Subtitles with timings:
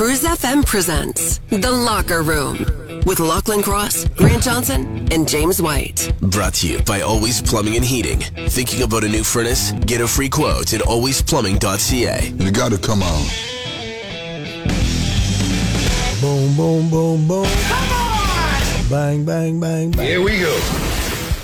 [0.00, 2.56] CRUZ FM presents The Locker Room
[3.04, 6.10] with Lachlan Cross, Grant Johnson, and James White.
[6.22, 8.18] Brought to you by Always Plumbing and Heating.
[8.48, 9.72] Thinking about a new furnace?
[9.72, 12.32] Get a free quote at alwaysplumbing.ca.
[12.42, 13.26] You gotta come on.
[16.22, 17.44] Boom, boom, boom, boom.
[17.68, 18.88] Come on!
[18.88, 20.06] Bang, bang, bang, bang.
[20.06, 20.79] Here we go.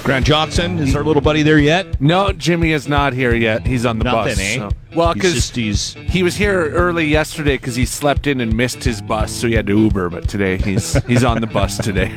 [0.06, 2.00] Grant Johnson is our little buddy there yet?
[2.00, 3.66] No, Jimmy is not here yet.
[3.66, 4.38] He's on the Nothing, bus.
[4.40, 4.56] eh?
[4.58, 8.84] so- Well, because he's- he was here early yesterday because he slept in and missed
[8.84, 10.08] his bus, so he had to Uber.
[10.10, 12.12] But today he's he's on the bus today.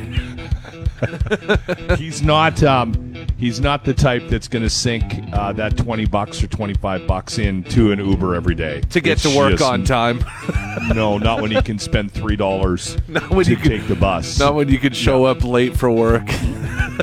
[1.96, 2.62] He's not.
[2.62, 3.09] Um,
[3.40, 5.02] he's not the type that's going to sink
[5.32, 9.12] uh, that twenty bucks or twenty five bucks into an Uber every day To get
[9.12, 10.22] It's to work just- on time,
[10.94, 13.96] No, not when he can spend three dollars Not when to you can- take the
[13.96, 14.38] bus.
[14.38, 16.28] not when you can show up late for work.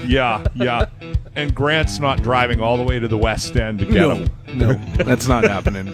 [0.06, 0.86] Yeah, yeah.
[1.36, 4.30] And Grant's not driving all the way to the West End to get No, him.
[4.54, 5.92] no, that's not happening.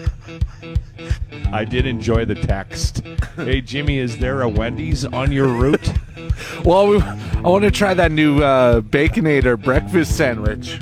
[1.52, 3.02] I did enjoy the text.
[3.36, 5.90] Hey Jimmy, is there a Wendy's on your route?
[6.64, 10.78] Well, we, I want to try that new uh, Baconator breakfast sandwich.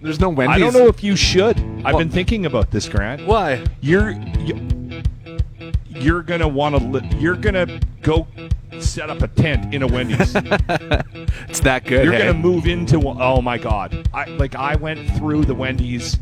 [0.00, 0.56] There's no Wendy's.
[0.56, 1.58] I don't know if you should.
[1.58, 3.26] I've Well- been thinking about this, Grant.
[3.26, 3.64] why.
[3.80, 5.02] you're you,
[5.88, 8.26] you're gonna want to li- you're gonna go
[8.80, 10.34] set up a tent in a Wendy's.
[11.48, 12.04] It's that good.
[12.04, 12.26] you're hey?
[12.26, 14.08] gonna move into Oh my god!
[14.12, 16.18] I like I went through the Wendy's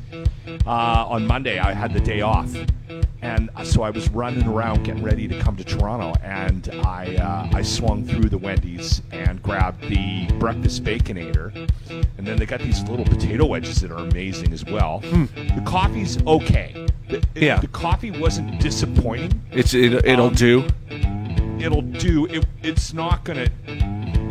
[0.67, 0.71] uh,
[1.09, 1.59] on Monday.
[1.59, 2.55] I had the day off,
[3.23, 7.57] and so I was running around getting ready to come to Toronto, and I uh,
[7.57, 11.55] I swung through the Wendy's and grabbed the breakfast baconator,
[12.19, 14.99] and then they got these little potato wedges that are amazing as well.
[15.01, 16.87] The coffee's okay.
[17.09, 17.59] The, Yeah.
[17.61, 20.65] the coffee wasn't disappointing It's it, it'll Um, do.
[21.63, 22.27] It'll do.
[22.27, 23.49] It it's not gonna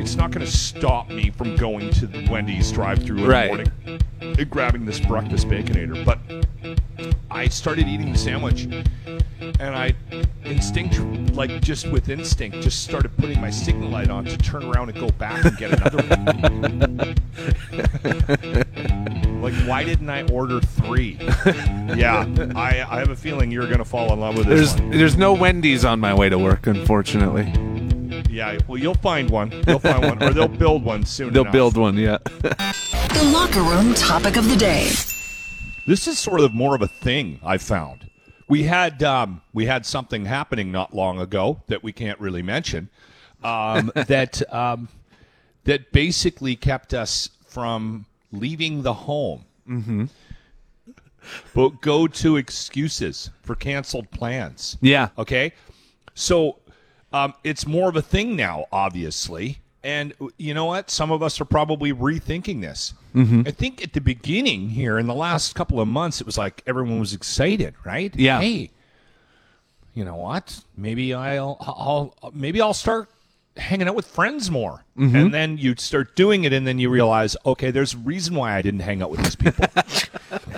[0.01, 3.51] it's not gonna stop me from going to the wendy's drive through in Right.
[3.51, 4.01] the morning
[4.39, 6.19] and grabbing this breakfast baconator but
[7.29, 9.93] i started eating the sandwich and i
[10.45, 10.99] instinct
[11.35, 14.99] like just with instinct just started putting my signal light on to turn around and
[14.99, 17.15] go back and get another one
[19.41, 21.17] like why didn't i order three
[21.95, 22.25] yeah
[22.55, 24.97] i i have a feeling you're gonna fall in love with this There's one.
[24.97, 27.51] there's no Wendy's on my way to work, unfortunately.
[28.31, 29.49] Yeah, well, you'll find one.
[29.61, 31.33] They'll find one, or they'll build one soon.
[31.33, 31.53] They'll enough.
[31.53, 32.17] build one, yeah.
[33.11, 34.89] The Locker Room topic of the day.
[35.85, 38.09] This is sort of more of a thing I found.
[38.47, 42.89] We had um, we had something happening not long ago that we can't really mention.
[43.43, 44.87] Um, that um,
[45.65, 49.43] that basically kept us from leaving the home.
[49.67, 50.05] Mm-hmm.
[51.53, 54.77] But go to excuses for canceled plans.
[54.81, 55.09] Yeah.
[55.17, 55.53] Okay.
[56.13, 56.57] So
[57.13, 59.59] um, it's more of a thing now, obviously.
[59.83, 60.91] And you know what?
[60.91, 62.93] Some of us are probably rethinking this.
[63.15, 63.43] Mm-hmm.
[63.47, 66.61] I think at the beginning here, in the last couple of months, it was like
[66.67, 68.15] everyone was excited, right?
[68.15, 68.39] Yeah.
[68.39, 68.69] Hey,
[69.93, 70.63] you know what?
[70.77, 73.09] Maybe I'll, I'll maybe I'll start
[73.57, 74.85] hanging out with friends more.
[74.97, 75.15] Mm-hmm.
[75.15, 78.55] And then you start doing it, and then you realize, okay, there's a reason why
[78.55, 79.65] I didn't hang out with these people.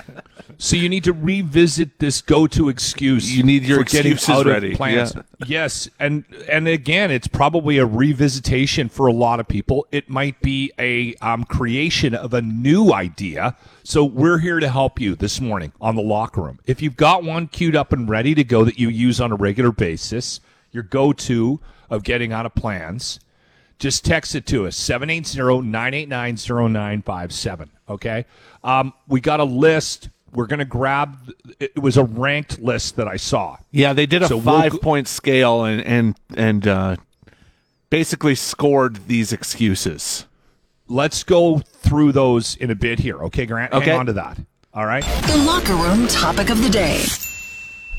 [0.58, 3.36] So you need to revisit this go-to excuse.
[3.36, 5.14] You need your for excuses out of ready, plans.
[5.14, 5.22] yeah.
[5.46, 9.86] Yes, and and again, it's probably a revisitation for a lot of people.
[9.90, 13.56] It might be a um, creation of a new idea.
[13.82, 16.58] So we're here to help you this morning on the locker room.
[16.66, 19.36] If you've got one queued up and ready to go that you use on a
[19.36, 20.40] regular basis,
[20.72, 21.60] your go-to
[21.90, 23.20] of getting out of plans,
[23.78, 28.24] just text it to us 780-989-0957 okay
[28.62, 31.16] um, we got a list we're going to grab
[31.60, 35.08] it was a ranked list that i saw Yeah, they did a So we'll five-point
[35.08, 36.96] scale and and and uh,
[37.90, 40.26] basically scored these excuses.
[40.88, 43.90] let's go through those in a bit here okay grant Okay.
[43.90, 44.38] hang on to that
[44.74, 47.04] all right The Locker Room topic of the day.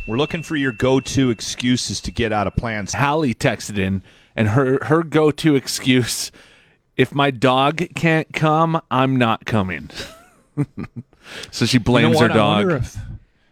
[0.07, 4.03] we're looking for your go-to excuses to get out of plans Hallie texted in,
[4.35, 6.31] and her her go to excuse:
[6.97, 9.89] if my dog can't come, I'm not coming.
[11.51, 12.31] so she You know blames what?
[12.31, 12.83] her I wonder dog.
[12.83, 12.97] if,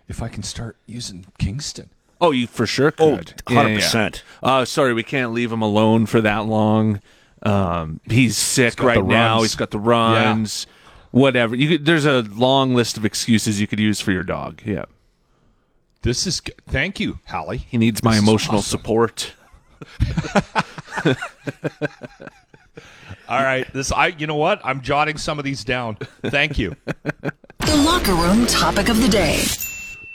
[0.08, 1.90] if i can start using kingston
[2.22, 3.34] Oh, you for sure could.
[3.48, 4.22] Oh, 100%.
[4.42, 7.02] Uh, sorry, we can't leave him alone for that long.
[7.42, 9.32] Um, he's sick got right the now.
[9.34, 9.44] runs.
[9.44, 10.66] He's got the runs.
[11.12, 11.54] Whatever.
[11.54, 14.62] You could, there's a long list of excuses you could use for your dog.
[14.64, 14.86] Yeah.
[16.04, 16.56] This is good.
[16.66, 17.58] Thank you, Hallie.
[17.58, 18.80] He needs my This is emotional awesome.
[18.80, 19.34] support.
[23.28, 24.08] All right, this I.
[24.08, 24.62] You know what?
[24.64, 25.98] I'm jotting some of these down.
[26.26, 26.76] Thank you.
[27.66, 29.42] The locker room topic of the day.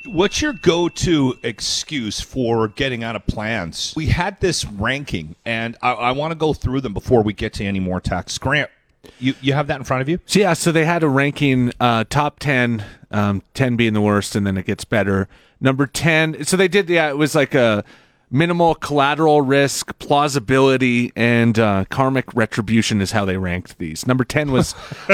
[0.04, 3.94] What's your go-to excuse for getting out of plans?
[3.96, 7.54] We had this ranking, and I, I want to go through them before we get
[7.54, 8.36] to any more tax.
[8.36, 8.70] Grant,
[9.18, 10.20] you you have that in front of you?
[10.26, 14.36] So yeah, so they had a ranking uh, top ten, um, ten being the worst,
[14.36, 15.26] and then it gets better.
[15.58, 16.44] Number ten.
[16.44, 16.88] So they did.
[16.90, 17.82] Yeah, it was like a
[18.30, 24.06] minimal collateral risk, plausibility, and uh, karmic retribution is how they ranked these.
[24.06, 24.74] Number ten was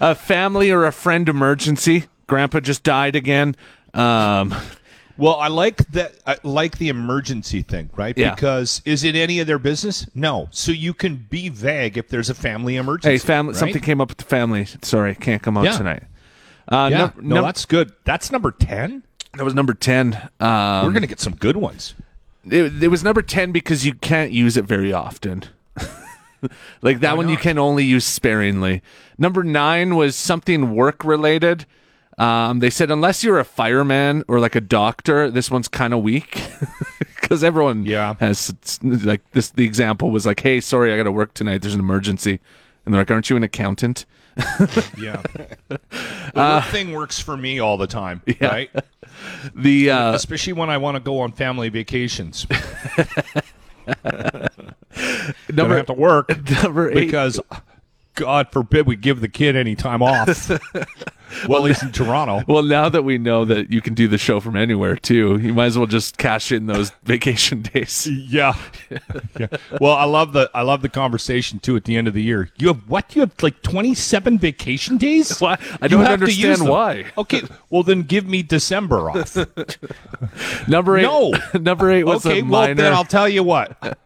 [0.00, 2.04] a family or a friend emergency.
[2.26, 3.54] Grandpa just died again.
[3.92, 4.54] Um,
[5.16, 6.14] Well, I like that.
[6.26, 8.18] I like the emergency thing, right?
[8.18, 8.34] Yeah.
[8.34, 10.08] Because is it any of their business?
[10.12, 10.48] No.
[10.50, 13.10] So you can be vague if there's a family emergency.
[13.12, 13.52] hey, family.
[13.52, 13.58] right?
[13.60, 14.66] Something came up with the family.
[14.82, 15.76] Sorry, can't come out Yeah.
[15.78, 16.02] tonight.
[16.68, 16.98] Uh, Yeah.
[16.98, 17.92] num- no, num- that's good.
[18.04, 19.04] That's number ten.
[19.34, 20.14] that was number ten.
[20.40, 21.94] Um, We're gonna get some good ones.
[22.50, 25.44] It, it was number 10 because you can't use it very often.
[26.82, 28.82] Like that one you can only use sparingly.
[29.16, 31.64] Number 9 was something work related.
[32.18, 36.02] Um, they said unless you're a fireman or like a doctor this one's kind of
[36.02, 36.42] weak.
[37.20, 38.16] Because everyone Yeah.
[38.20, 38.52] has
[38.82, 41.62] like this the example was like hey sorry i gotta work tonight.
[41.62, 42.38] There's an emergency.
[42.84, 44.04] And they're like aren't you an accountant
[44.98, 45.22] Yeah.
[45.68, 45.78] the
[46.36, 48.70] work thing works for me all the time, right?
[49.54, 52.46] the uh, Especially when I want to go on family vacations.
[55.54, 56.30] Don't have to work
[56.62, 57.40] number eight because,
[58.14, 60.48] God forbid, we give the kid any time off.
[61.48, 62.42] well, at least in Toronto.
[62.54, 65.52] Well, now that we know that you can do the show from anywhere too, you
[65.54, 68.06] might as well just cash in those vacation days.
[68.06, 68.56] Yeah.
[69.38, 69.46] yeah.
[69.80, 72.50] Well, I love the I love the conversation too at the end of the year.
[72.56, 73.16] You have what?
[73.16, 75.40] You have like twenty seven vacation days?
[75.40, 75.58] Why?
[75.80, 77.06] I don't have to use understand why.
[77.18, 79.36] Okay, well then give me December off.
[80.68, 81.02] Number eight.
[81.02, 81.32] No.
[81.54, 82.74] number eight was okay, well minor.
[82.74, 83.98] then I'll tell you what.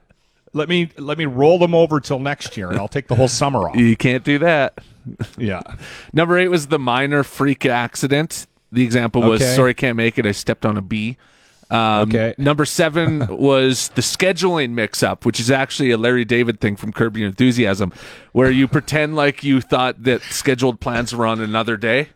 [0.53, 3.29] Let me let me roll them over till next year, and I'll take the whole
[3.29, 3.77] summer off.
[3.77, 4.79] you can't do that.
[5.37, 5.62] Yeah.
[6.12, 8.47] Number eight was the minor freak accident.
[8.73, 9.55] The example was Okay.
[9.56, 10.27] sorry, can't make it.
[10.27, 11.17] I stepped on a bee.
[11.71, 12.35] Um, Okay.
[12.39, 16.93] Number seven was the scheduling mix up, which is actually a Larry David thing from
[16.93, 17.93] Curb Your Enthusiasm,
[18.33, 22.09] where you pretend like you thought that scheduled plans were on another day.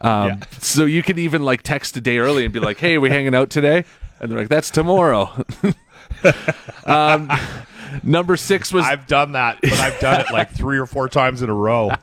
[0.00, 0.36] Um, Yeah.
[0.60, 3.10] So you can even like text a day early and be like, "Hey, are we
[3.10, 3.84] hanging out today?"
[4.20, 5.44] And they're like, "That's tomorrow."
[6.86, 7.30] um,
[8.02, 11.42] number six was I've done that, but I've done it like three or four times
[11.42, 11.90] in a row.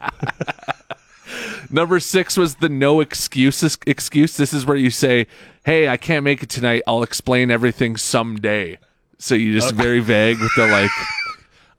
[1.69, 4.35] Number six was the no excuses excuse.
[4.35, 5.27] This is where you say,
[5.65, 6.83] "Hey, I can't make it tonight.
[6.85, 8.77] I'll explain everything someday."
[9.17, 10.91] So you just very vague with the like.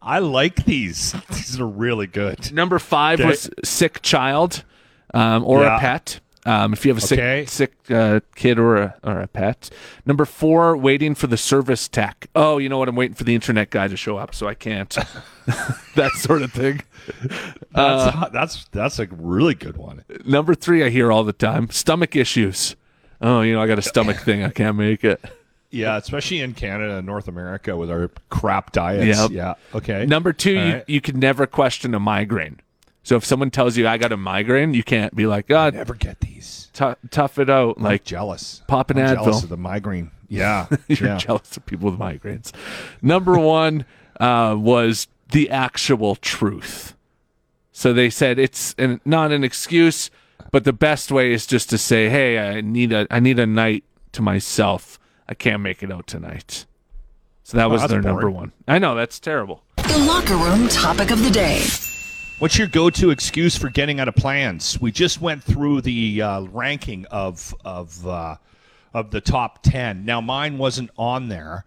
[0.01, 1.15] I like these.
[1.29, 2.53] These are really good.
[2.53, 3.29] Number five Okay.
[3.29, 4.65] was sick child,
[5.13, 5.77] um, or Yeah.
[5.77, 6.21] a pet.
[6.45, 7.47] Um, if you have a sick Okay.
[7.47, 9.71] sick uh, kid or a or a pet.
[10.05, 12.27] Number four, waiting for the service tech.
[12.35, 12.89] Oh, you know what?
[12.89, 14.91] I'm waiting for the internet guy to show up, so I can't.
[15.97, 16.83] that sort of thing.
[17.73, 20.05] That's that's that's a really good one.
[20.25, 22.77] Number three, I hear all the time: stomach issues.
[23.21, 24.43] Oh, you know, I got a stomach thing.
[24.43, 25.21] I can't make it.
[25.71, 29.19] Yeah, especially in Canada and North America with our crap diets.
[29.19, 29.31] Yep.
[29.31, 29.55] Yeah.
[29.75, 30.05] Okay.
[30.07, 30.85] Number two, All you, right.
[30.89, 32.61] you can never question a migraine.
[33.03, 35.95] So if someone tells you I got a migraine, you can't be like, God, never
[35.95, 36.71] get these.
[36.73, 37.79] tou- tough it out.
[37.79, 38.63] Like Like jealous.
[38.69, 40.11] pop an I'm jealous of the migraine.
[40.29, 40.67] Yeah.
[40.89, 41.19] you're yeah.
[41.19, 42.53] jealous of people with migraines.
[43.03, 43.85] Number one
[44.21, 46.95] uh, was the actual truth.
[47.73, 50.11] So they said it's an, not an excuse,
[50.53, 53.47] but the best way is just to say, "Hey, I need a I need a
[53.47, 54.99] night to myself.
[55.29, 56.67] I can't make it out tonight."
[57.45, 58.53] So that was that's their number one.
[58.69, 59.65] I know that's terrible.
[59.77, 61.65] The locker room topic of the day.
[62.43, 64.77] What's your go-to excuse for getting out of plans?
[64.81, 68.35] We just went through the uh, ranking of of uh,
[68.93, 70.05] of the top ten.
[70.05, 71.65] Now mine wasn't on there.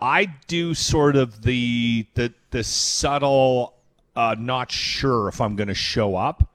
[0.00, 3.74] I do sort of the the the subtle,
[4.16, 6.50] uh, not sure if I'm going to show up,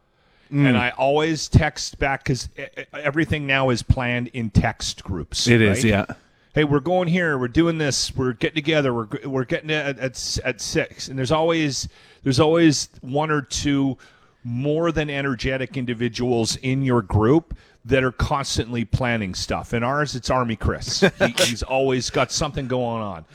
[0.52, 2.50] and I always text back because
[2.92, 5.48] everything now is planned in text groups.
[5.48, 5.86] It is, right?
[5.86, 6.06] yeah.
[6.54, 10.40] hey, we're going here, we're doing this, we're getting together, we're we're getting at, at
[10.44, 11.88] at six, and there's always
[12.24, 13.98] there's always one or two
[14.44, 19.74] more than energetic individuals in your group that are constantly planning stuff.
[19.74, 21.02] In ours, it's Army Chris.
[21.02, 23.26] he, he's always got something going on,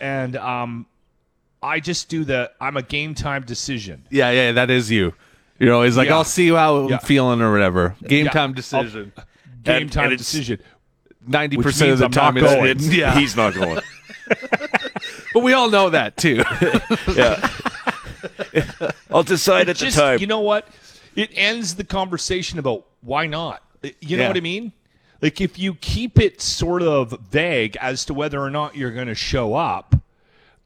[0.00, 0.86] and um,
[1.62, 4.04] I just do the I'm a game time decision.
[4.10, 5.14] Yeah, yeah, that is you.
[5.58, 6.14] You're always like, Yeah.
[6.16, 6.94] I'll see how Yeah.
[6.96, 7.94] I'm feeling or whatever.
[8.06, 8.32] Game Yeah.
[8.32, 9.12] time decision.
[9.62, 10.58] Game And- time and decision.
[11.26, 12.70] Ninety percent of the I'm time, not it's, going.
[12.70, 13.18] it's- yeah.
[13.18, 13.80] He's not going.
[15.34, 16.42] but we all know that too.
[17.14, 17.46] yeah.
[19.10, 20.18] I'll decide at just, the time.
[20.20, 20.68] You know what?
[21.16, 23.62] It ends the conversation about why not.
[24.00, 24.28] You know Yeah.
[24.28, 24.72] what I mean?
[25.22, 29.08] like if you keep it sort of vague as to whether or not you're going
[29.08, 29.94] to show up,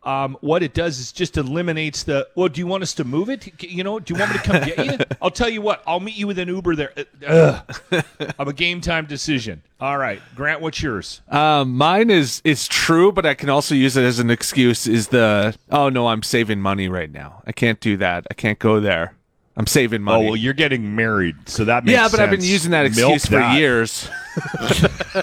[0.05, 2.29] um, what it does is just eliminates the.
[2.35, 3.63] Well, do you want us to move it?
[3.63, 5.05] You know, do you want me to come get you?
[5.23, 5.83] I'll tell you what.
[5.87, 6.93] I'll meet you with an Uber there.
[7.27, 8.05] Uh, Ugh.
[8.39, 9.63] I'm a game time decision.
[9.81, 11.23] All right, Grant, what's yours?
[11.29, 14.87] Um, mine is is true, but I can also use it as an excuse.
[14.87, 17.43] Is the oh no, I'm saving money right now.
[17.47, 18.27] I can't do that.
[18.31, 19.15] I can't go there.
[19.57, 20.25] I'm saving money.
[20.25, 23.15] Oh well, you're getting married, so that makes yeah, but I've been using that Milk
[23.15, 23.57] excuse for that.
[23.57, 24.09] years.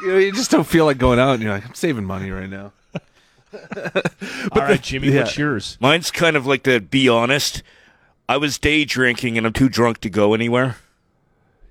[0.00, 2.30] you, know, you just don't feel like going out, and you're like, I'm saving money
[2.30, 2.72] right now.
[4.52, 5.20] All right, Jimmy, yeah.
[5.22, 5.76] what's yours?
[5.80, 7.62] Mine's kind of like the be honest.
[8.28, 10.76] I was day drinking and I'm too drunk to go anywhere.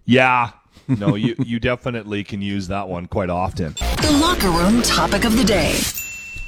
[0.06, 0.52] Yeah.
[0.88, 3.74] No, you you definitely can use that one quite often.
[4.02, 5.74] The locker room topic of the day.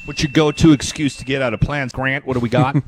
[0.03, 2.25] What's your go-to excuse to get out of plans, Grant?
[2.25, 2.75] What do we got?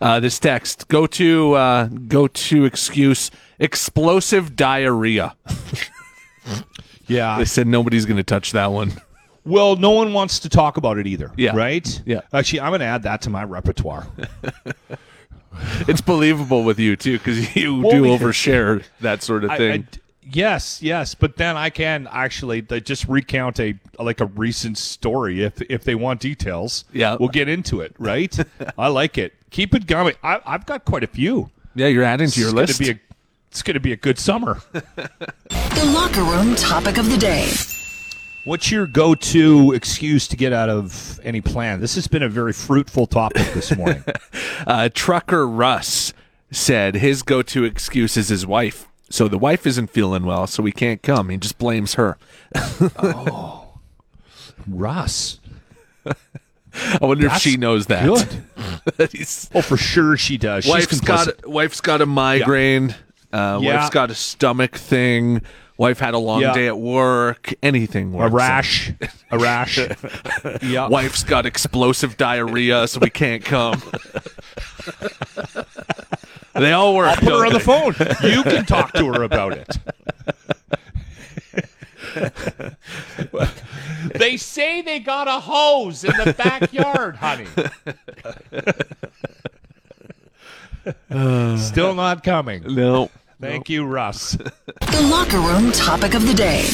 [0.00, 5.36] Uh, this text go to uh, go to excuse explosive diarrhea.
[7.06, 7.36] yeah.
[7.36, 8.92] They said nobody's going to touch that one.
[9.44, 11.32] Well, no one wants to talk about it either.
[11.36, 11.56] Yeah.
[11.56, 12.00] Right?
[12.06, 12.20] Yeah.
[12.32, 14.06] Actually, I'm going to add that to my repertoire.
[15.86, 19.54] It's believable with you too because you Well, do because- overshare that sort of I-
[19.54, 19.88] I thing.
[20.32, 25.60] yes, yes, but then I can actually just recount a like a recent story if
[25.70, 26.84] if they want details.
[26.92, 27.16] Yeah.
[27.20, 27.94] we'll get into it.
[27.98, 28.34] Right?
[28.78, 29.34] I like it.
[29.50, 30.14] Keep it going.
[30.24, 31.50] I, I've got quite a few.
[31.74, 32.80] yeah, you're adding to your it's list.
[32.80, 33.00] Gonna be a,
[33.50, 34.58] it's going to be a good summer.
[35.74, 37.50] The locker room topic of the day.
[38.44, 41.80] What's your go-to excuse to get out of any plan?
[41.80, 44.02] This has been a very fruitful topic this morning.
[44.66, 46.12] uh, trucker Russ
[46.50, 48.88] said his go-to excuse is his wife.
[49.10, 51.28] So the wife isn't feeling well, so he can't come.
[51.28, 52.18] He just blames her.
[52.98, 53.78] Oh,
[54.66, 55.38] Russ.
[56.04, 58.04] I wonder if she knows that.
[59.54, 60.66] Oh, for sure she does.
[60.66, 62.96] Wife's got wife's got a migraine.
[63.32, 63.76] Uh, Yeah.
[63.76, 65.42] Wife's got a stomach thing.
[65.78, 66.52] Wife had a long Yeah.
[66.52, 67.52] day at work.
[67.62, 68.92] Anything a rash.
[69.30, 69.78] A rash.
[70.62, 70.88] yeah.
[70.88, 73.82] Wife's got explosive diarrhea, so we can't come.
[76.54, 77.14] they all work.
[77.18, 77.94] Put her don't on the phone.
[78.22, 79.78] You can talk to her about it.
[84.14, 87.46] they say they got a hose in the backyard, honey.
[91.58, 92.62] Still not coming.
[92.74, 93.10] No.
[93.40, 94.36] Thank you, Russ.
[94.90, 96.68] The locker room topic of the day.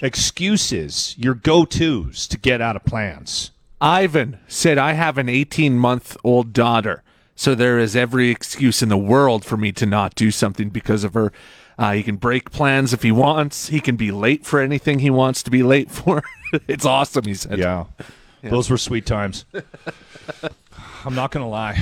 [0.00, 3.50] Excuses, your go tos to get out of plans.
[3.80, 7.02] Ivan said, I have an 18 month old daughter,
[7.34, 11.04] so there is every excuse in the world for me to not do something because
[11.04, 11.32] of her.
[11.78, 13.68] Uh, he can break plans if he wants.
[13.68, 16.22] He can be late for anything he wants to be late for.
[16.68, 17.58] it's awesome, he said.
[17.58, 17.84] Yeah.
[18.42, 19.44] Those were sweet times.
[21.04, 21.78] I'm not going to lie.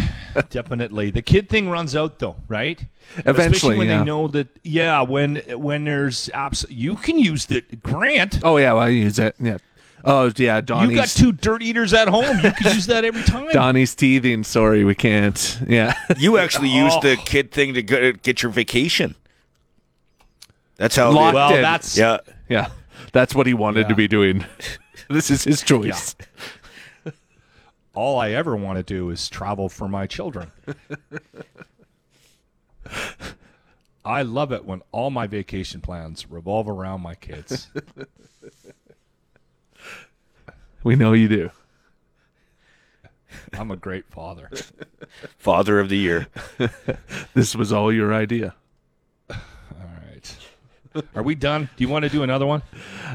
[0.50, 1.10] Definitely.
[1.10, 2.84] The kid thing runs out though, right?
[3.18, 3.98] Eventually, Especially when yeah.
[3.98, 8.40] they know that yeah, when when there's abs- you can use the grant.
[8.42, 9.36] Oh, yeah, well, I use it.
[9.38, 9.58] Yeah.
[10.04, 12.24] Oh, yeah, Donnie's, You got two dirt eaters at home.
[12.42, 13.48] You can use that every time.
[13.52, 14.42] Donnie's teething.
[14.42, 15.60] Sorry, we can't.
[15.68, 15.94] Yeah.
[16.18, 17.22] You actually used the Oh.
[17.24, 19.14] kid thing to go, get your vacation.
[20.76, 21.12] That's how.
[21.12, 21.62] Locked well, in.
[21.62, 22.18] that's yeah.
[22.48, 22.70] yeah.
[23.12, 24.44] That's what he wanted to be doing.
[25.10, 26.16] this is his choice.
[27.94, 30.50] All I ever want to do is travel for my children.
[34.04, 37.68] I love it when all my vacation plans revolve around my kids.
[40.82, 41.50] We know you do.
[43.52, 44.50] I'm a great father.
[45.38, 46.26] Father of the year.
[47.34, 48.54] This was all your idea.
[49.30, 49.36] All
[49.80, 50.36] right.
[51.14, 51.70] Are we done?
[51.76, 52.62] Do you want to do another one?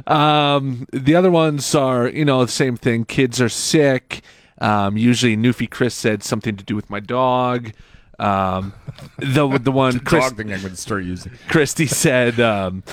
[0.07, 3.05] Um, the other ones are, you know, the same thing.
[3.05, 4.23] Kids are sick.
[4.59, 7.71] Um, usually, Newfie Chris said something to do with my dog.
[8.19, 8.73] Um,
[9.19, 11.33] the the one Chris, Dog thing I'm going to start using.
[11.47, 12.83] Christy said um,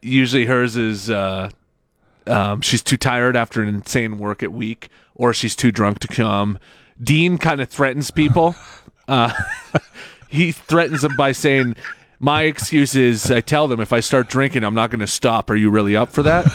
[0.00, 1.50] usually hers is uh,
[2.26, 6.08] um, she's too tired after an insane work at week, or she's too drunk to
[6.08, 6.58] come.
[7.02, 8.54] Dean kind of threatens people.
[9.08, 9.32] Uh,
[10.28, 11.74] he threatens them by saying,
[12.20, 15.50] "My excuse is I tell them if I start drinking, I'm not going to stop.
[15.50, 16.46] Are you really up for that?"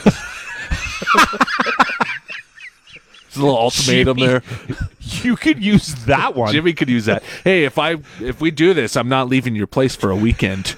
[3.35, 4.27] It's a little ultimatum Jimmy.
[4.27, 4.43] there.
[5.23, 6.51] You could use that one.
[6.51, 7.21] Jimmy could use that.
[7.43, 10.75] Hey, if I if we do this, I'm not leaving your place for a weekend.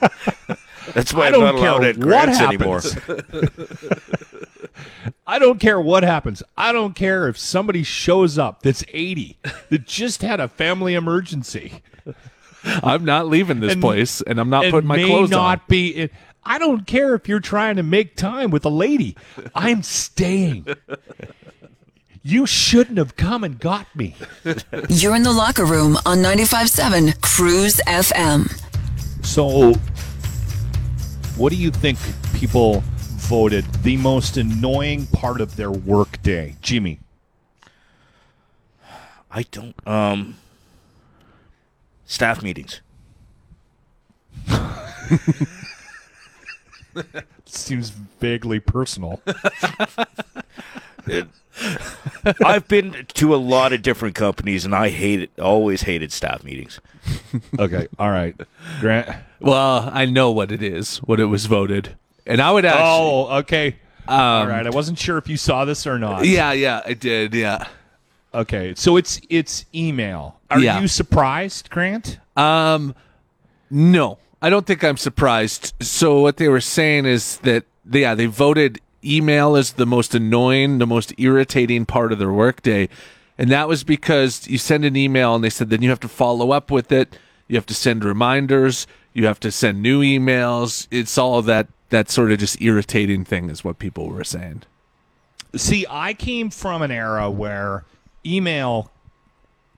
[0.94, 2.80] That's why I I'm don't allowed care at what Grants anymore.
[2.80, 3.90] happens.
[5.26, 6.42] I don't care what happens.
[6.56, 9.38] I don't care if somebody shows up that's 80
[9.70, 11.82] that just had a family emergency
[12.64, 15.38] I'm not leaving this And- place, and I'm not putting my clothes on.
[15.38, 16.08] may not be.
[16.44, 19.16] I don't care if you're trying to make time with a lady.
[19.54, 20.66] I'm staying.
[22.28, 24.16] You shouldn't have come and got me.
[24.88, 28.50] You're in the locker room on 95.7 CRUZ FM.
[29.24, 29.74] So,
[31.36, 32.00] what do you think
[32.34, 32.82] people
[33.28, 36.56] voted the most annoying part of their workday?
[36.62, 36.98] Jimmy.
[39.30, 39.76] I don't.
[39.86, 40.36] Um,
[42.06, 42.80] staff meetings.
[47.44, 49.22] Seems vaguely personal.
[52.44, 56.80] I've been to a lot of different companies, and I hated, always hated staff meetings.
[57.58, 58.38] okay, all right,
[58.80, 59.08] Grant.
[59.40, 61.96] Well, I know what it is, what it was voted,
[62.26, 62.82] and I would actually.
[62.84, 63.76] Oh, okay.
[64.08, 66.26] all right, I wasn't sure if you saw this or not.
[66.26, 67.34] Yeah, yeah, I did.
[67.34, 67.66] Yeah.
[68.34, 70.38] Okay, so it's it's email.
[70.50, 70.80] Are Yeah.
[70.80, 72.18] you surprised, Grant?
[72.36, 72.94] Um,
[73.70, 75.72] no, I don't think I'm surprised.
[75.80, 80.78] So what they were saying is that yeah, they voted email is the most annoying,
[80.78, 82.88] the most irritating part of their workday,
[83.38, 86.08] and that was because you send an email and they said then you have to
[86.08, 90.86] follow up with it, you have to send reminders, you have to send new emails.
[90.90, 94.62] It's all that that sort of just irritating thing is what people were saying.
[95.54, 97.84] See, I came from an era where
[98.24, 98.90] email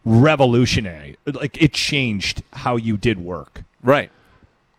[0.05, 3.63] revolutionary, like it changed how you did work.
[3.83, 4.11] Right.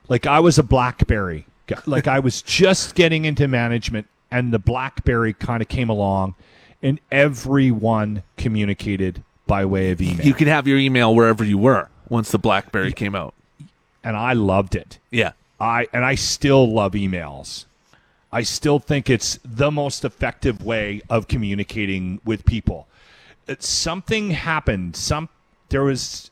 [0.08, 1.82] Like I was a BlackBerry, guy.
[1.86, 6.36] like I was just getting into management, and the BlackBerry kind of came along,
[6.82, 11.90] and everyone communicated by way of email, You could have your email wherever you were
[12.08, 13.34] once the BlackBerry came out.
[14.04, 15.00] and I loved it.
[15.12, 15.32] Yeah.
[15.60, 17.66] I and I still love emails.
[18.32, 22.88] I still think it's the most effective way of communicating with people.
[23.48, 24.96] It's something happened.
[24.96, 25.28] Some
[25.70, 26.30] there was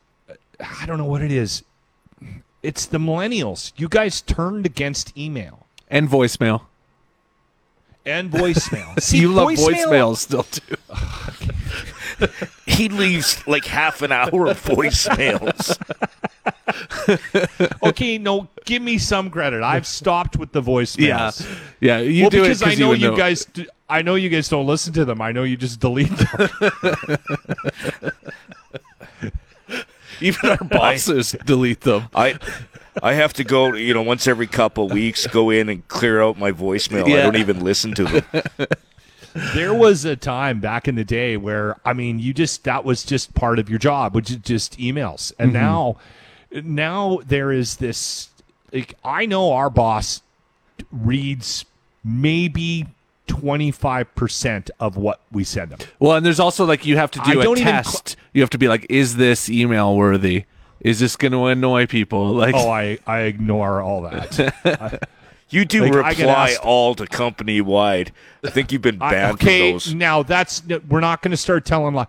[0.59, 1.63] I don't know what it is.
[2.63, 3.73] It's the millennials.
[3.77, 6.66] You guys turned against email And voicemail.
[8.07, 8.99] And voicemail.
[9.07, 10.75] See, you love voicemail- voicemails still too.
[12.65, 15.77] He leaves like half an hour of voicemails.
[17.83, 19.63] Okay, no, give me some credit.
[19.63, 21.47] I've stopped with the voicemails.
[21.79, 21.97] Yeah.
[21.97, 21.99] Yeah.
[21.99, 23.45] You well, do because it I know would you guys.
[23.45, 25.21] d- I know you guys don't listen to them.
[25.21, 26.49] I know you just delete them.
[30.19, 32.09] Even our bosses delete them.
[32.13, 32.37] I
[33.03, 36.21] I have to go, you know, once every couple of weeks, go in and clear
[36.21, 37.05] out my voicemail.
[37.05, 38.67] I don't even listen to them.
[39.53, 43.03] there was a time back in the day where I mean, you just that was
[43.03, 45.31] just part of your job, which is just emails.
[45.37, 45.59] And mm-hmm.
[45.59, 45.97] now,
[46.51, 48.29] now there is this.
[48.73, 50.21] Like, I know our boss
[50.91, 51.65] reads
[52.03, 52.87] maybe
[53.27, 55.79] twenty five percent of what we send them.
[55.99, 58.15] Well, and there's also like you have to do a don't cl- test.
[58.33, 60.45] you have to be like, is this email worthy?
[60.81, 62.33] Is this going to annoy people?
[62.33, 65.07] Like, Oh, I I ignore all that.
[65.49, 68.11] You do Like, reply asked- all to company wide.
[68.43, 69.93] I think you've been I- banned okay, from those.
[69.93, 72.03] now that's we're not going to start telling li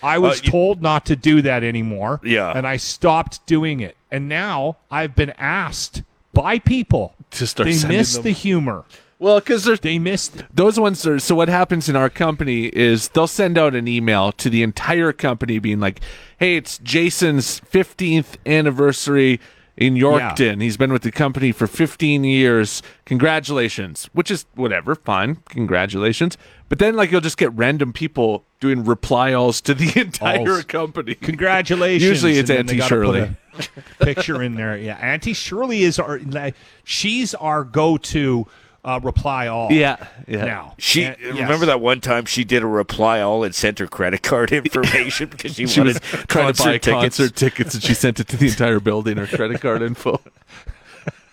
[0.00, 2.20] I was Uh, you- told not to do that anymore.
[2.22, 2.52] Yeah.
[2.54, 7.88] and I stopped doing it, and now I've been asked by people To start They
[7.88, 8.22] miss them.
[8.22, 8.84] the humor.
[9.24, 10.30] Well, because They miss.
[10.52, 14.30] those ones are so what happens in our company is they'll send out an email
[14.32, 16.00] to the entire company being like
[16.38, 19.40] hey it's jason's 15th anniversary
[19.76, 25.36] in yorkton he's been with the company for 15 years congratulations which is whatever fine
[25.48, 26.36] congratulations
[26.68, 30.64] but then like you'll just get random people doing reply alls to the entire Alls.
[30.64, 32.02] company Congratulations.
[32.02, 33.36] Usually it's and then they Auntie Shirley.
[34.00, 34.76] Picture in there.
[34.76, 36.18] Yeah, Auntie Shirley is our.
[36.82, 38.46] She's our go-to
[38.84, 39.72] uh, reply all.
[39.72, 39.96] yeah
[40.28, 41.36] yeah Now She And- yes.
[41.38, 45.28] remember that one time she did a reply all and sent her credit card information
[45.30, 47.16] because she, she was wanted trying to buy concert tickets.
[47.18, 50.20] concert tickets and she sent it to the entire building her credit card info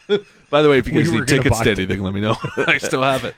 [0.50, 2.22] by the way if you guys were need gonna tickets buy to anything let me
[2.22, 2.36] know
[2.68, 3.36] i still have it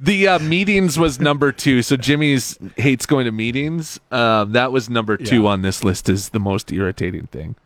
[0.00, 4.90] the uh, meetings was number two so jimmy's hates going to meetings um, that was
[4.90, 5.50] number two Yeah.
[5.50, 7.56] on this list is the most irritating thing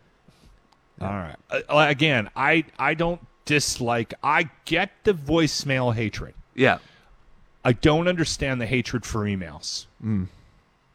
[1.01, 1.37] All right.
[1.51, 4.15] Uh, again, I I don't dislike.
[4.23, 6.35] I get the voicemail hatred.
[6.55, 6.79] yeah
[7.65, 9.87] I don't understand the hatred for emails.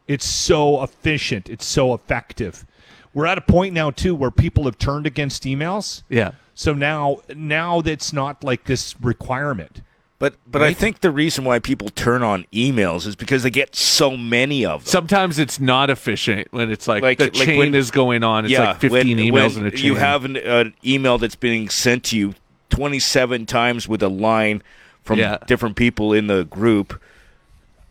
[0.08, 1.48] It's so efficient.
[1.48, 2.66] It's so effective.
[3.12, 6.02] We're at a point now too where people have turned against emails.
[6.08, 9.80] yeah So now now that's not like this requirement.
[10.24, 13.76] But but I think the reason why people turn on emails is because they get
[13.76, 14.88] so many of them.
[14.90, 18.46] sometimes it's not efficient when it's like, Like- the like chain when- is going on
[18.46, 21.34] it's like 15 when- emails when in a chain You have an uh, email that's
[21.34, 22.34] being sent to you
[22.70, 24.62] 27 times with a line
[25.02, 25.36] from Yeah.
[25.46, 26.98] different people in the group.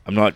[0.08, 0.34] I'm not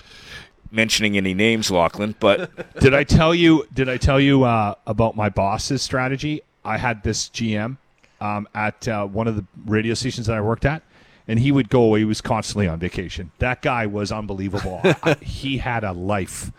[0.71, 3.65] mentioning any names, Lachlan, but did I tell you?
[3.73, 6.41] Did I tell you uh, about my boss's strategy?
[6.63, 7.77] I had this GM
[8.21, 10.83] um, at uh, one of the radio stations that I worked at,
[11.27, 11.83] and he would go.
[11.83, 11.99] away.
[11.99, 13.31] He was constantly on vacation.
[13.39, 14.81] That guy was unbelievable.
[15.03, 16.51] I- he had a life.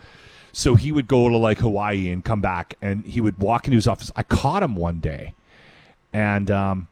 [0.51, 3.75] So he would go to like Hawaii and come back, and he would walk into
[3.75, 4.11] his office.
[4.15, 5.33] I caught him one day,
[6.11, 6.87] and um,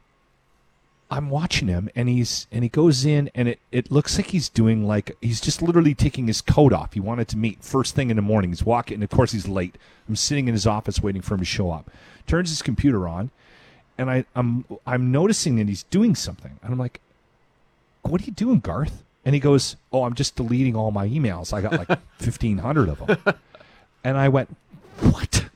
[1.10, 4.48] I'm watching him, and he's and he goes in, and it it looks like he's
[4.48, 6.92] doing like he's just literally taking his coat off.
[6.92, 8.50] He wanted to meet first thing in the morning.
[8.50, 9.76] He's walking, and of course he's late.
[10.08, 11.90] I'm sitting in his office waiting for him to show up.
[12.26, 13.30] Turns his computer on,
[13.98, 17.00] and I I'm I'm noticing that he's doing something, and I'm like,
[18.02, 21.52] "What are you doing, Garth?" And he goes, "Oh, I'm just deleting all my emails.
[21.52, 21.88] I got like
[22.20, 23.18] 1,500 of them."
[24.04, 24.56] And I went,
[25.00, 25.46] "What?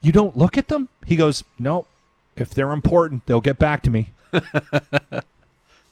[0.00, 1.86] You don't look at them?" He goes, "No.
[2.36, 4.42] If they're important, they'll get back to me." a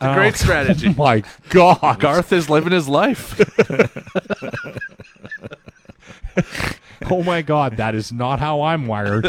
[0.01, 0.89] great oh, strategy.
[0.89, 3.39] Oh my God, Garth is living his life.
[7.11, 9.27] Oh my God, that is not how I'm wired.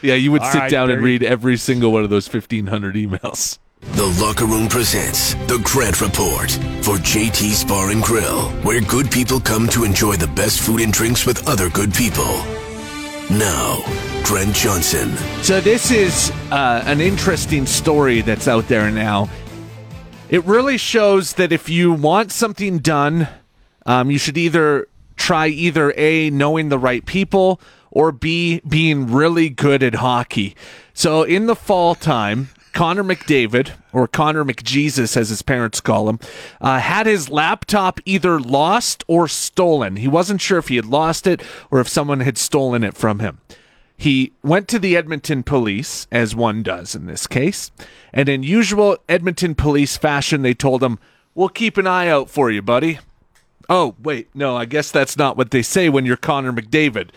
[0.00, 2.10] yeah, you would All sit right, down there and you- read every single one of
[2.10, 3.58] those 1,500 emails.
[4.02, 6.50] The Locker Room presents The Grant Report
[6.82, 10.92] for JT's Bar and Grill, where good people come to enjoy the best food and
[10.92, 12.24] drinks with other good people.
[13.30, 13.80] Now,
[14.24, 15.16] Grant Johnson.
[15.44, 19.30] So this is uh, an interesting story that's out there now.
[20.28, 23.28] It really shows that if you want something done,
[23.86, 27.60] um, you should either try either a knowing the right people
[27.92, 30.56] or b being really good at hockey.
[30.92, 32.48] So in the fall time.
[32.72, 36.18] Connor McDavid, or Connor McJesus as his parents call him,
[36.60, 39.96] uh, had his laptop either lost or stolen.
[39.96, 43.18] He wasn't sure if he had lost it or if someone had stolen it from
[43.18, 43.38] him.
[43.96, 47.70] He went to the Edmonton police, as one does in this case,
[48.12, 50.98] and in usual Edmonton police fashion, they told him,
[51.34, 52.98] We'll keep an eye out for you, buddy.
[53.68, 57.10] Oh, wait, no, I guess that's not what they say when you're Connor McDavid.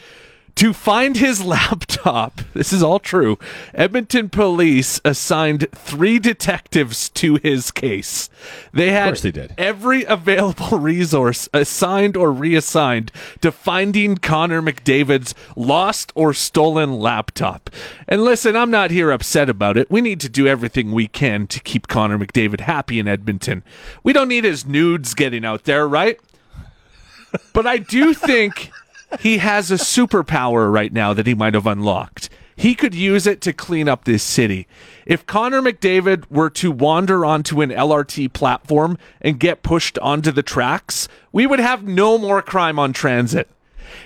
[0.56, 3.38] To find his laptop, this is all true,
[3.74, 8.30] Edmonton police assigned three detectives to his case.
[8.72, 9.54] They had course they did.
[9.58, 17.70] every available resource assigned or reassigned to finding Connor McDavid's lost or stolen laptop.
[18.08, 19.92] And listen, I'm not here upset about it.
[19.92, 23.62] We need to do everything we can to keep Connor McDavid happy in Edmonton.
[24.04, 26.18] We don't need his nudes getting out there, right?
[27.52, 28.72] But I do think
[29.20, 32.30] he has a superpower right now that he might have unlocked.
[32.56, 34.68] He could use it to clean up this city.
[35.06, 40.44] If Connor McDavid were to wander onto an LRT platform and get pushed onto the
[40.44, 43.50] tracks, we would have no more crime on transit.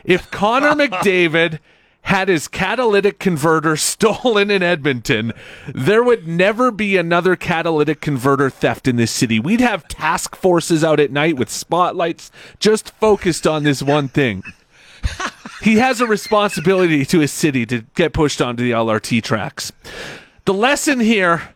[0.03, 1.59] If Connor McDavid
[2.03, 5.31] had his catalytic converter stolen in Edmonton,
[5.73, 9.39] there would never be another catalytic converter theft in this city.
[9.39, 14.41] We'd have task forces out at night with spotlights just focused on this one thing.
[15.61, 19.71] He has a responsibility to his city to get pushed onto the LRT tracks.
[20.45, 21.53] The lesson here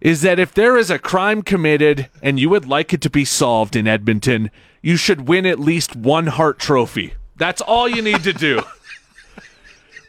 [0.00, 3.24] is that if there is a crime committed and you would like it to be
[3.24, 4.50] solved in Edmonton,
[4.82, 7.14] you should win at least one Hart Trophy.
[7.36, 8.62] That's all you need to do.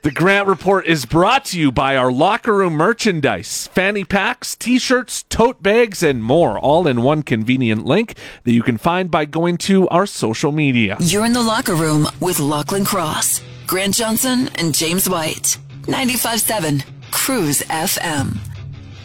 [0.06, 4.78] The Grant Report is brought to you by our locker room merchandise, fanny packs, t
[4.78, 9.26] shirts, tote bags, and more, all in one convenient link that you can find by
[9.26, 10.96] going to our social media.
[11.00, 15.58] You're in the locker room with Lachlan Cross, Grant Johnson, and James White.
[15.86, 18.38] 95.7 CRUZ FM.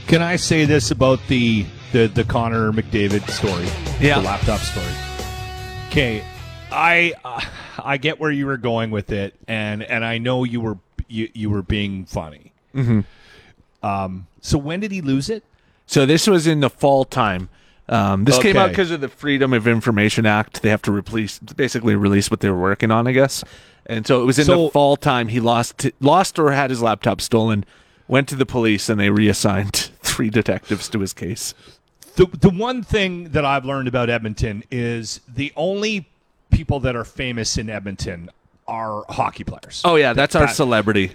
[0.06, 3.64] Can I say this about the the the Connor McDavid story?
[4.06, 4.18] Yeah.
[4.18, 4.92] the laptop story.
[5.88, 6.22] Okay,
[6.70, 7.40] I uh,
[7.82, 10.76] I get where you were going with it, and and I know you were
[11.11, 12.53] you you were being funny.
[12.75, 13.01] Mm-hmm.
[13.87, 14.27] Um.
[14.40, 15.44] So when did he lose it?
[15.87, 17.49] So this was in the fall time.
[17.88, 20.62] Um, this came out because of the Freedom of Information Act.
[20.62, 23.42] They have to replace, basically release what they were working on, I guess.
[23.87, 25.27] And so it was in So- the fall time.
[25.27, 27.64] He lost, lost or had his laptop stolen.
[28.07, 31.55] Went to the police and they reassigned three detectives to his case.
[32.16, 36.09] The the one thing that I've learned about Edmonton is the only
[36.51, 38.31] people that are famous in Edmonton
[38.70, 39.83] are hockey players.
[39.85, 41.11] Oh yeah, that's our That- celebrity.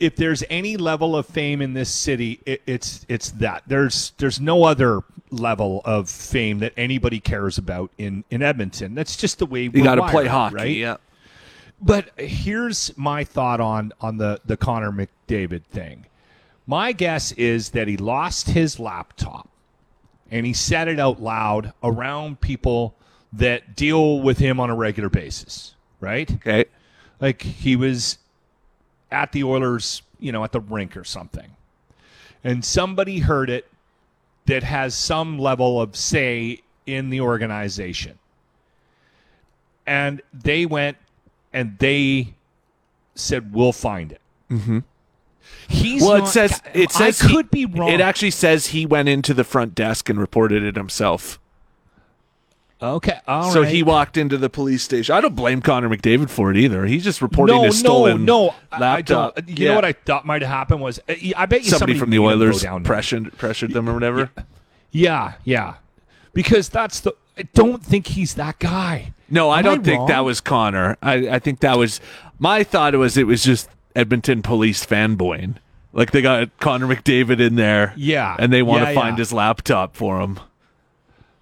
[0.00, 3.62] if there's any level of fame in this city, it, it's it's that.
[3.66, 8.94] There's there's no other level of fame that anybody cares about in in Edmonton.
[8.94, 10.54] That's just the way You got to play hockey.
[10.56, 10.76] right?
[10.76, 10.96] Yeah.
[11.80, 16.06] But here's my thought on on the the Connor McDavid thing.
[16.66, 19.48] My guess is that he lost his laptop
[20.30, 22.94] and he said it out loud around people
[23.32, 26.30] that deal with him on a regular basis, right?
[26.30, 26.64] Okay.
[27.20, 28.18] Like he was
[29.10, 31.50] at the Oilers, you know, at the rink or something.
[32.44, 33.66] And somebody heard it
[34.46, 38.18] that has some level of say in the organization.
[39.86, 40.96] And they went
[41.52, 42.34] and they
[43.14, 44.78] said, "We'll find it." Mm-hmm.
[45.68, 47.88] He's Well, it says it says I he- could be wrong.
[47.90, 51.38] It actually says he went into the front desk and reported it himself.
[52.80, 53.72] Okay, all so right.
[53.74, 55.12] he walked into the police station.
[55.14, 56.86] I don't blame Connor McDavid for it either.
[56.86, 58.78] He's just reporting no, a stolen no, no.
[58.78, 59.34] Laptop.
[59.36, 59.42] I.
[59.48, 59.68] You Yeah.
[59.70, 62.10] know what I thought might have happened was uh, I bet you somebody, somebody, from
[62.10, 64.30] the made him go Oilers pressured pressured them or whatever.
[64.92, 65.74] Yeah, yeah.
[66.32, 67.12] Because that's the.
[67.36, 69.12] I don't think he's that guy.
[69.28, 70.96] No, I don't think that was Connor.
[71.02, 72.00] I, I think that was
[72.38, 72.94] my thought.
[72.94, 75.56] Was it was just Edmonton police fanboying.
[75.92, 78.36] Like they got Connor McDavid in there, Yeah.
[78.38, 79.22] and they want Yeah, to find yeah.
[79.22, 80.38] his laptop for him.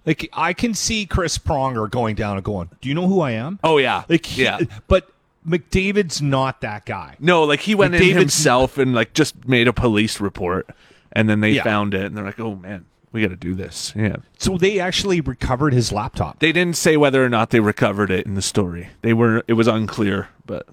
[0.07, 3.31] Like I can see Chris Pronger going down and going, "Do you know who I
[3.31, 4.59] am?" Oh yeah, Like he- yeah.
[4.87, 5.11] but
[5.47, 7.15] McDavid's not that guy.
[7.19, 10.69] No, like he went in himself and like just made a police report,
[11.11, 11.63] and then they Yeah.
[11.63, 14.79] found it, and they're like, "Oh man, we got to do this." Yeah, So they
[14.79, 16.39] actually recovered his laptop.
[16.39, 18.89] they didn't say whether or not they recovered it in the story.
[19.01, 20.67] They were it was unclear, but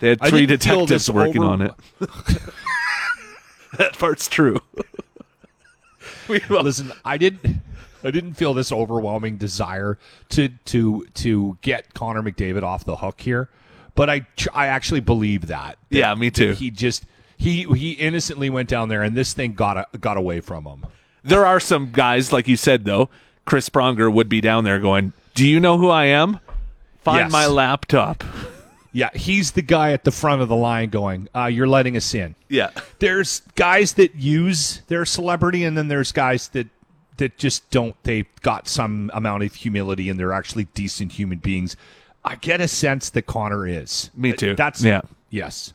[0.00, 1.72] they had three detectives working over- on it.
[3.78, 4.60] that part's true.
[6.28, 7.60] we, Listen, I didn't.
[8.06, 9.98] I didn't feel this overwhelming desire
[10.30, 13.48] to to to get Connor McDavid off the hook here,
[13.94, 15.76] but I I actually believe that.
[15.90, 16.52] that- Yeah, me too.
[16.52, 17.04] He just
[17.36, 20.86] he he innocently went down there, and this thing got a, got away from him.
[21.24, 23.08] There are some guys, like you said, though.
[23.44, 26.40] Chris Pronger would be down there going, "Do you know who I am?
[27.02, 27.32] Find Yes.
[27.32, 28.24] my laptop."
[28.92, 32.14] Yeah, he's the guy at the front of the line going, uh, "You're letting us
[32.14, 36.68] in." Yeah, There's guys that use their celebrity, and then there's guys that
[37.18, 37.94] that just don't.
[38.02, 41.76] They've got some amount of humility, and they're actually decent human beings.
[42.24, 44.10] I get a sense that Connor is.
[44.16, 44.54] Me uh, too.
[44.56, 45.02] That's Yeah.
[45.30, 45.72] Yes.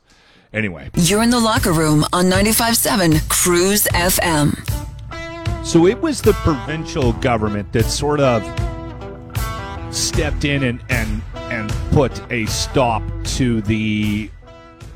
[0.54, 5.65] Anyway, You're in the locker room on 95.7 CRUZ FM.
[5.65, 8.43] so it was the provincial government that sort of
[9.95, 14.30] stepped in and and and put a stop to the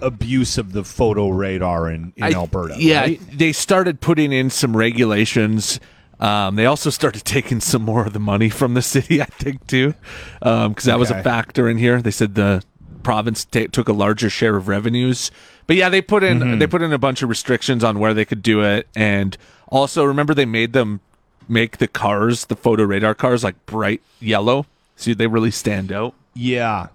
[0.02, 2.76] abuse of the photo radar in, in I- Alberta.
[2.78, 3.22] Yeah, right?
[3.32, 5.80] they started putting in some regulations.
[6.20, 9.66] Um, they also started taking some more of the money from the city, I think,
[9.68, 9.94] too,
[10.40, 12.02] because that was a factor in here.
[12.02, 12.64] They said the
[13.04, 15.30] province ta took a larger share of revenues,
[15.68, 16.60] but yeah, they put in Mm-hmm.
[16.60, 20.04] they put in a bunch of restrictions on where they could do it, and also
[20.04, 21.02] remember they made them
[21.48, 26.14] make the cars, the photo radar cars, like bright yellow, so they really stand out.
[26.34, 26.88] Yeah.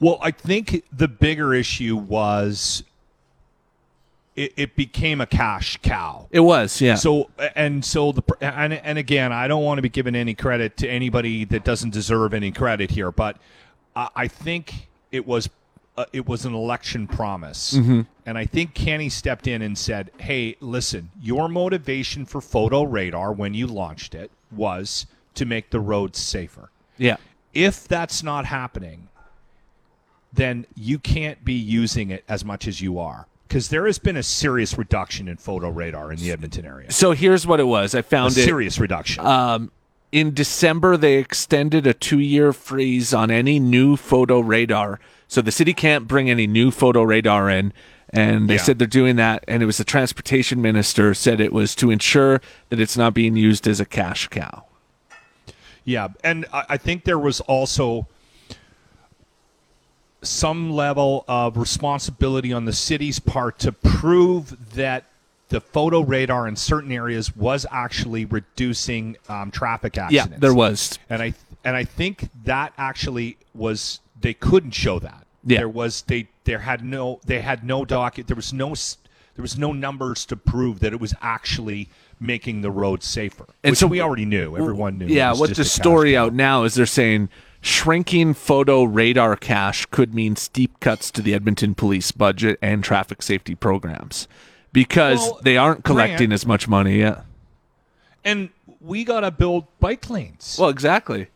[0.00, 2.82] Well, I think the bigger issue was
[4.36, 6.26] it, it became a cash cow.
[6.30, 6.96] It was, yeah.
[6.96, 10.76] So and so the and and again, I don't want to be giving any credit
[10.78, 13.36] to anybody that doesn't deserve any credit here, but
[13.94, 15.48] I, I think it was
[15.96, 17.74] uh, it was an election promise,
[18.26, 23.32] and I think Kenney stepped in and said, "Hey, listen, your motivation for photo radar
[23.32, 27.16] when you launched it was to make the roads safer." yeah.
[27.52, 29.08] if that's not happening,
[30.32, 33.26] then you can't be using it as much as you are.
[33.48, 36.90] Because there has been a serious reduction in photo radar in the Edmonton area.
[36.90, 37.94] So here's what it was.
[37.94, 38.44] I found it.
[38.44, 39.24] serious reduction.
[39.24, 39.70] Um,
[40.12, 44.98] in December, they extended a two year freeze on any new photo radar.
[45.28, 47.72] So the city can't bring any new photo radar in.
[48.10, 48.62] And they Yeah.
[48.62, 49.44] said they're doing that.
[49.48, 53.36] And it was the transportation minister said it was to ensure that it's not being
[53.36, 54.64] used as a cash cow.
[55.84, 58.06] yeah, and I, I think there was also
[60.24, 65.04] some level of responsibility on the city's part to prove that
[65.50, 70.40] the photo radar in certain areas was actually reducing um, traffic Yeah, accidents.
[70.40, 70.98] there was.
[71.10, 71.34] and I
[71.64, 75.26] and I think that actually was they couldn't show that.
[75.44, 75.58] Yeah.
[75.58, 78.74] There was they there had no they had no doc there was no
[79.36, 81.88] there was no numbers to prove that it was actually
[82.20, 83.44] making the road safer.
[83.62, 84.56] And which so- we already knew.
[84.56, 85.06] Everyone knew.
[85.06, 87.28] Yeah, what the story out now is they're saying
[87.64, 93.22] shrinking photo radar cash could mean steep cuts to the Edmonton police budget and traffic
[93.22, 94.28] safety programs
[94.72, 96.98] because Well, they aren't collecting Grant- as much money.
[97.00, 97.22] Yeah.
[98.22, 98.50] And
[98.80, 100.56] we got to build bike lanes.
[100.60, 101.28] Well, exactly.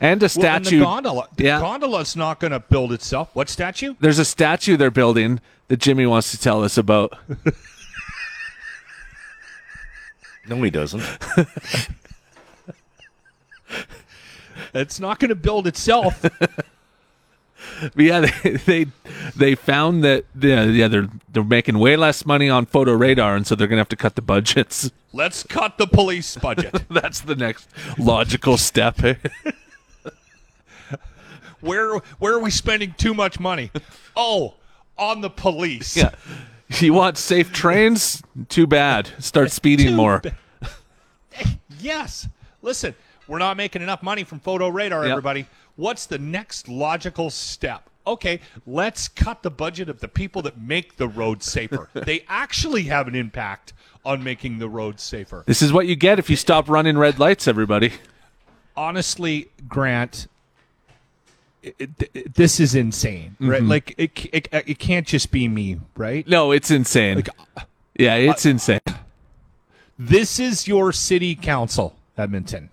[0.00, 0.78] And a Well, and statue.
[0.78, 1.28] the gondola.
[1.36, 1.60] The Yeah.
[1.60, 3.30] gondola's not going to build itself.
[3.32, 3.94] What statue?
[3.98, 7.18] There's a statue they're building that Jimmy wants to tell us about.
[10.46, 11.02] No, he doesn't.
[14.74, 16.24] It's not going to build itself.
[17.80, 18.86] But yeah, they they,
[19.34, 23.46] they found that yeah, yeah they're they're making way less money on photo radar, and
[23.46, 24.90] so they're gonna have to cut the budgets.
[25.14, 26.74] Let's cut the police budget.
[26.90, 28.98] That's the next logical step.
[31.60, 33.70] where where are we spending too much money?
[34.16, 34.54] Oh,
[34.98, 35.96] on the police.
[35.96, 36.10] yeah,
[36.68, 38.22] you want safe trains?
[38.48, 39.10] Too bad.
[39.18, 40.20] Start speeding Too more.
[40.20, 40.36] ba-
[41.80, 42.28] Yes.
[42.62, 42.94] Listen,
[43.28, 45.10] we're not making enough money from photo radar, Yep.
[45.10, 45.46] everybody.
[45.76, 47.88] What's the next logical step?
[48.06, 51.88] Okay, let's cut the budget of the people that make the roads safer.
[51.94, 53.72] they actually have an impact
[54.04, 55.42] on making the roads safer.
[55.46, 57.94] This is what you get if you stop running red lights, everybody.
[58.76, 60.26] honestly, Grant,
[61.62, 63.60] it, it, this is insane, right?
[63.62, 63.70] Mm-hmm.
[63.70, 66.28] Like it, it, uh, it can't just be me, right?
[66.28, 67.16] No, it's insane.
[67.16, 67.62] Like, uh,
[67.98, 68.80] yeah, it's uh, insane.
[69.98, 72.68] this is your city council, Edmonton.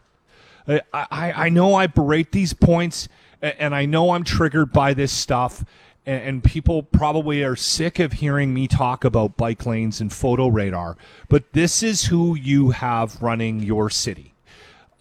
[0.68, 3.08] I, I, I know I berate these points,
[3.42, 5.64] and I know I'm triggered by this stuff,
[6.06, 10.98] and, people probably are sick of hearing me talk about bike lanes and photo radar.
[11.30, 14.34] But this is who you have running your city.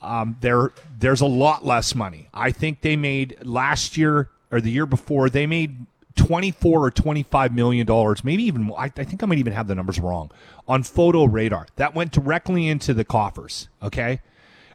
[0.02, 2.28] Um, there, there's a lot less money.
[2.32, 7.54] I think they made last year or the year before they made 24 or 25
[7.54, 8.72] million dollars, maybe even.
[8.76, 10.30] I, I think I might even have the numbers wrong
[10.68, 11.66] on photo radar.
[11.76, 13.68] That went directly into the coffers.
[13.82, 14.20] Okay,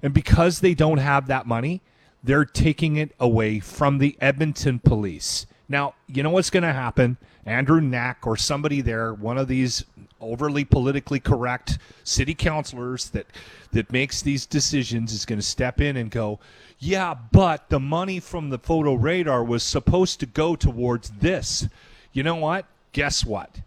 [0.01, 1.81] and because they don't have that money,
[2.23, 5.45] they're taking it away from the Edmonton police.
[5.67, 7.17] Now, you know what's going to happen?
[7.45, 9.85] Andrew Knack or somebody there, one of these
[10.19, 13.27] overly politically correct city councilors that
[13.71, 16.39] that makes these decisions is going to step in and go,
[16.79, 21.67] "Yeah, but the money from the photo radar was supposed to go towards this."
[22.13, 22.65] You know what?
[22.93, 23.61] Guess what?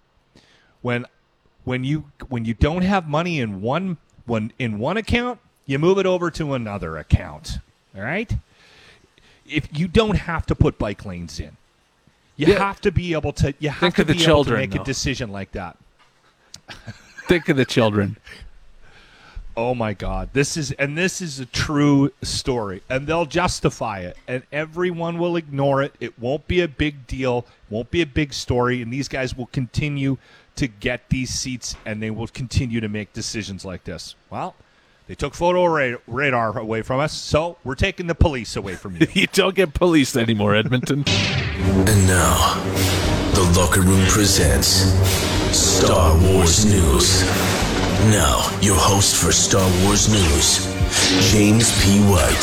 [0.83, 1.07] When
[1.65, 5.39] when you when you don't have money in one one in one account,
[5.69, 7.59] you move it over to another account.
[7.95, 8.33] All right?
[9.47, 11.57] If you don't have to put bike lanes in.
[12.37, 12.59] You Yeah.
[12.67, 14.67] have to be able to you have Think to of the be able children, to
[14.69, 14.83] make though.
[14.83, 15.77] a decision like that.
[17.29, 18.17] Think of the children.
[19.57, 20.29] Oh my God.
[20.35, 22.81] This is, and this is a true story.
[22.89, 24.17] And they'll justify it.
[24.29, 25.97] And everyone will ignore it.
[25.99, 28.81] It won't be a big deal, won't be a big story.
[28.83, 30.17] And these guys will continue
[30.55, 34.15] to get these seats and they will continue to make decisions like this.
[34.31, 34.55] Well,
[35.09, 38.97] they took photo ra- radar away from us, so we're taking the police away from
[38.97, 39.07] you.
[39.15, 41.03] You don't get policed anymore, Edmonton.
[41.09, 42.63] And now,
[43.35, 44.69] the locker room presents
[45.57, 47.23] Star Wars News.
[48.13, 50.67] Now, your host for Star Wars News,
[51.33, 52.01] James P.
[52.03, 52.35] White.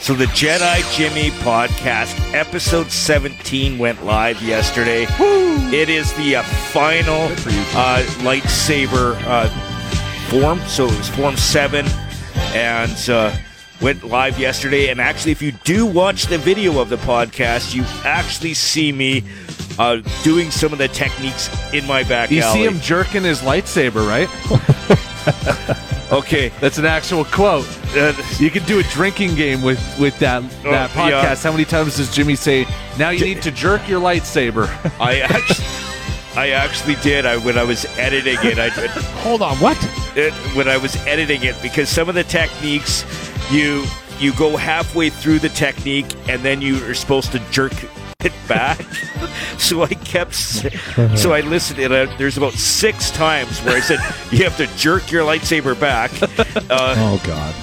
[0.00, 5.06] So the Jedi Jimmy podcast, episode 17, went live yesterday.
[5.18, 5.56] Woo!
[5.72, 9.73] It is the uh, final uh, lightsaber uh,
[10.30, 10.60] form.
[10.66, 11.86] So it was Form 7
[12.54, 13.34] and uh,
[13.80, 14.88] went live yesterday.
[14.88, 19.22] And actually, if you do watch the video of the podcast, you actually see me
[19.78, 22.60] uh, doing some of the techniques in my back You alley.
[22.60, 24.28] see him jerking his lightsaber, right?
[26.12, 26.50] Okay.
[26.60, 27.66] That's an actual quote.
[27.96, 31.24] Uh, You could do a drinking game with with that that Oh, yeah.
[31.34, 31.42] podcast.
[31.42, 32.66] How many times does Jimmy say,
[32.98, 34.68] "Now you need to jerk your lightsaber"?
[35.00, 35.64] I actually,
[36.36, 37.26] I actually did.
[37.26, 38.90] I when I was editing it, I did.
[39.22, 39.76] Hold on, what?
[40.16, 43.04] it, when I was editing it because some of the techniques
[43.50, 43.84] you
[44.18, 47.72] you go halfway through the technique and then you are supposed to jerk
[48.20, 48.80] it back.
[49.58, 50.34] so I kept
[51.18, 53.98] so I listened and uh, there's about six times where I said
[54.32, 56.10] you have to jerk your lightsaber back.
[56.70, 57.54] Uh, Oh, God.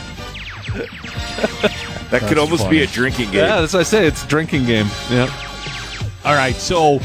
[2.12, 3.45] that could almost be a drinking game.
[3.45, 4.05] yeah, that's what I say.
[4.07, 4.88] It's a drinking game.
[5.10, 5.29] Yeah.
[6.25, 6.99] All right, so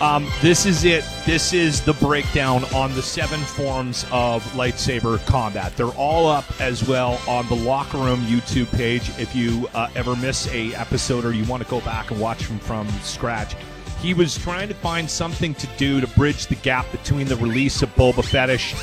[0.00, 1.04] um, this is it.
[1.26, 5.76] This is the breakdown on the seven forms of lightsaber combat.
[5.76, 9.10] They're all up as well on the Locker Room YouTube page.
[9.18, 12.48] If you uh, ever miss a episode or you want to go back and watch
[12.48, 13.54] them from scratch,
[14.00, 17.82] he was trying to find something to do to bridge the gap between the release
[17.82, 18.74] of Boba Fettish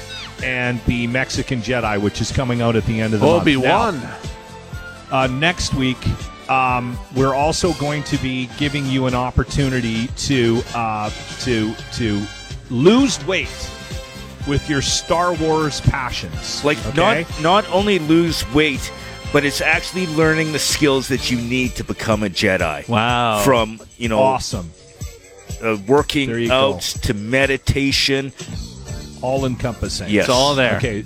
[0.43, 3.41] and the Mexican Jedi, which is coming out at the end of the month.
[3.41, 3.99] Obi Wan.
[5.12, 5.97] uh, next week,
[6.49, 11.10] um, we're also going to be giving you an opportunity to uh,
[11.41, 12.25] to to
[12.69, 13.71] lose weight
[14.47, 16.63] with your Star Wars passions.
[16.63, 17.25] Like okay?
[17.41, 18.91] not not only lose weight,
[19.33, 22.88] but it's actually learning the skills that you need to become a Jedi.
[22.88, 23.43] Wow.
[23.43, 24.71] From you know awesome,
[25.62, 26.79] uh, working out go.
[27.01, 28.31] to meditation.
[29.21, 30.10] all encompassing.
[30.10, 30.25] Yes.
[30.25, 30.77] It's all there.
[30.77, 31.03] Okay.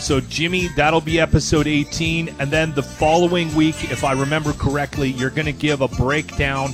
[0.00, 5.10] So Jimmy, that'll be episode 18, and then the following week, if I remember correctly,
[5.10, 6.70] you're going to give a breakdown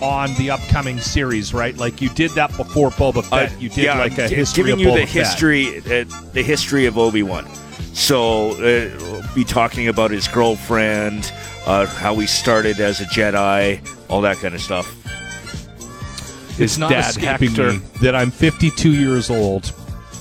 [0.00, 1.76] on the upcoming series, right?
[1.76, 3.52] Like you did that before Boba Fett.
[3.52, 5.26] Uh, you did yeah, like a history giving of you Boba the Fett.
[5.26, 7.46] history, uh, the history of Obi Wan.
[7.94, 8.56] So uh,
[9.00, 11.30] we'll be talking about his girlfriend,
[11.66, 14.92] uh, how he started as a Jedi, all that kind of stuff.
[16.48, 17.72] It's His not dad, escaping Hector.
[17.74, 19.72] me that I'm 52 years old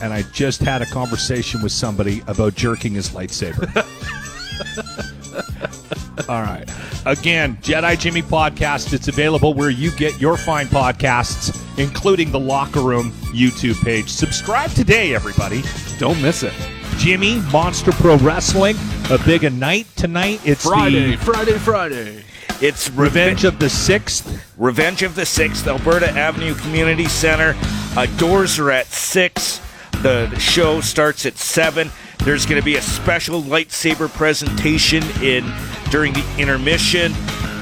[0.02, 3.68] and I just had a conversation with somebody about jerking his lightsaber.
[6.30, 6.70] All right.
[7.06, 8.94] Again, Jedi Jimmy podcast.
[8.94, 14.10] It's available where you get your fine podcasts, including the Locker Room YouTube page.
[14.10, 15.64] Subscribe today, everybody.
[15.98, 16.54] Don't miss it.
[16.98, 18.76] Jimmy, Monster Pro Wrestling,
[19.10, 20.40] a big a night tonight.
[20.46, 22.24] It's Friday, the Friday, Friday.
[22.62, 24.54] It's Revenge of the Sixth.
[24.58, 27.56] Revenge of the Sixth, Alberta Avenue Community Center.
[27.98, 29.60] Uh, doors are at six.
[30.02, 31.92] The, the show starts at seven.
[32.24, 35.46] There's going to be a special lightsaber presentation in
[35.92, 37.14] during the intermission.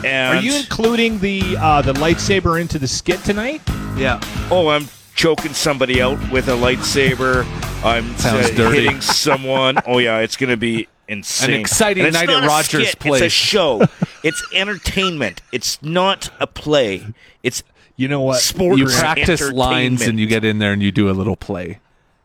[0.06, 3.62] And Are you including the uh, the lightsaber into the skit tonight?
[3.98, 4.22] Yeah.
[4.50, 7.44] oh, I'm choking somebody out with a lightsaber.
[7.84, 9.78] I'm uh, hitting someone.
[9.86, 11.56] Oh yeah, it's going to be insane.
[11.56, 13.22] An exciting And it's night at a Rogers skit, Place.
[13.22, 13.82] It's a show.
[14.24, 15.42] it's entertainment.
[15.52, 17.06] It's not a play.
[17.44, 17.64] It's
[17.98, 18.40] You know what?
[18.40, 18.80] sports.
[18.80, 21.80] You practice lines and you get in there and you do a little play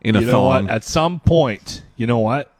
[0.05, 0.65] in a you know thong.
[0.65, 0.69] what?
[0.73, 2.51] At some point, you know what?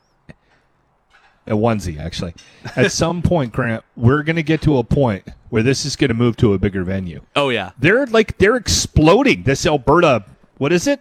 [1.48, 2.34] A onesie, actually.
[2.76, 6.08] At some point, Grant, we're going to get to a point where this is going
[6.10, 7.22] to move to a bigger venue.
[7.36, 7.72] Oh yeah.
[7.78, 9.44] They're like they're exploding.
[9.44, 10.26] This Alberta,
[10.58, 11.00] what is it?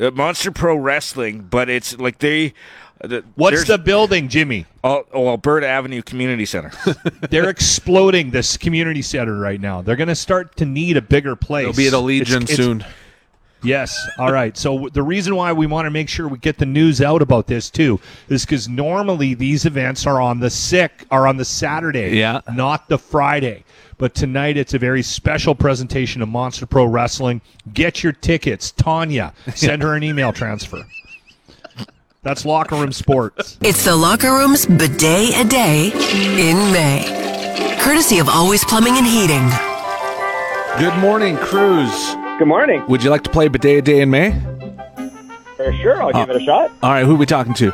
[0.00, 2.52] uh, Monster Pro Wrestling, but it's like they.
[3.00, 4.64] Uh, What's the building, Jimmy?
[4.82, 6.72] oh, oh, Alberta Avenue Community Center?
[7.30, 9.82] They're exploding this community center right now.
[9.82, 11.64] They're going to start to need a bigger place.
[11.68, 12.84] It'll be at a Legion It's- it's- soon.
[13.62, 13.98] Yes.
[14.18, 14.56] All right.
[14.56, 17.46] So the reason why we want to make sure we get the news out about
[17.46, 17.98] this too
[18.28, 22.40] is because normally these events are on the sick are on the Saturday, Yeah.
[22.52, 23.64] not the Friday.
[23.98, 27.40] But tonight it's a very special presentation of Monster Pro Wrestling.
[27.72, 29.32] Get your tickets, Tanya.
[29.54, 30.84] Send her an email transfer.
[32.22, 33.56] That's locker room sports.
[33.62, 37.78] It's the locker room's bidet a day in May.
[37.80, 39.48] Courtesy of Always Plumbing and Heating.
[40.78, 42.14] Good morning, Cruz.
[42.38, 42.84] Good morning.
[42.88, 44.32] Would you like to play Bidet a Day in May?
[45.56, 46.70] For sure, I'll give it a uh, shot.
[46.82, 47.72] All right, who are we talking to?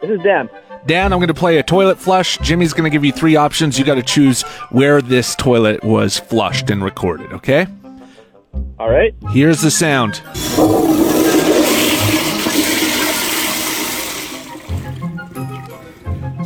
[0.00, 0.48] This is Dan.
[0.86, 2.38] Dan, I'm going to play a toilet flush.
[2.38, 3.76] Jimmy's going to give you three options.
[3.76, 7.66] You got to choose where this toilet was flushed and recorded, okay?
[8.78, 9.12] All right.
[9.30, 10.22] Here's the sound.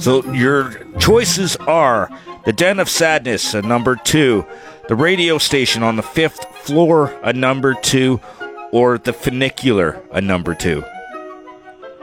[0.01, 2.09] So your choices are
[2.47, 4.47] the Den of Sadness, a number two,
[4.89, 8.21] the radio station on the fifth floor, a number two,
[8.73, 10.85] or the funicular, a number two.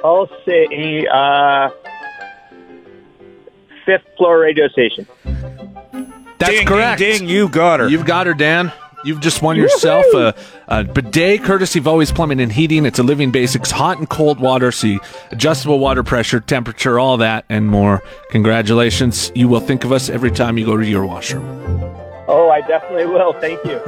[0.03, 1.69] I'll say uh,
[3.85, 5.07] fifth floor radio station.
[6.37, 6.99] That's ding, correct.
[6.99, 7.89] Ding, ding, you got her.
[7.89, 8.71] You've got her, Dan.
[9.05, 10.35] You've just won yourself a,
[10.67, 12.85] a bidet courtesy of Always Plumbing and Heating.
[12.85, 14.99] It's a Living Basics hot and cold water, see
[15.31, 18.03] adjustable water pressure, temperature, all that, and more.
[18.31, 19.31] Congratulations.
[19.35, 21.45] You will think of us every time you go to your washroom.
[22.27, 23.33] Oh, I definitely will.
[23.33, 23.81] Thank you.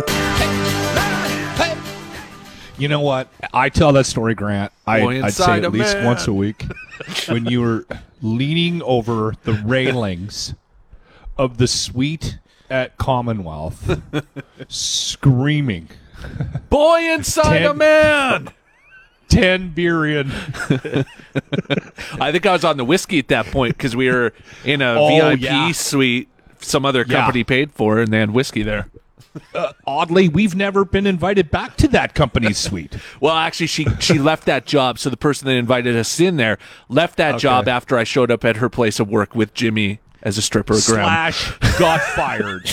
[2.78, 3.28] You know what?
[3.54, 4.72] I tell that story, Grant.
[4.88, 6.06] I, Boy I'd say inside at least man.
[6.06, 6.64] once a week
[7.28, 7.86] when you were
[8.22, 10.54] leaning over the railings
[11.38, 12.38] of the suite
[12.70, 14.00] at Commonwealth,
[14.70, 15.90] screaming,
[16.70, 18.50] Boy inside Ten- a man!
[19.28, 20.32] ten beer in.
[22.22, 24.32] I think I was on the whiskey at that point because we were
[24.64, 25.72] in a Oh, VIP yeah.
[25.74, 26.30] suite
[26.62, 27.18] some other Yeah.
[27.22, 28.88] company paid for, and they had whiskey there.
[29.54, 32.98] Uh, oddly, we've never been invited back to that company's suite.
[33.22, 34.98] Well, actually, she she left that job.
[34.98, 36.58] So the person that invited us in there
[36.90, 40.38] left that job after I showed up at her place of work with Jimmy as
[40.38, 40.74] a stripper.
[40.86, 41.32] Graham.
[41.32, 42.70] Slash got fired.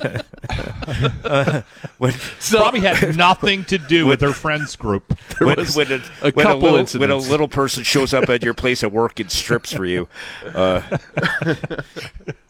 [1.98, 2.12] when,
[2.50, 5.18] Probably had nothing to do with her friends group.
[5.38, 8.42] when, was when a, a when, couple little, when a little person shows up at
[8.42, 10.08] your place at work and strips for you,
[10.54, 10.82] uh,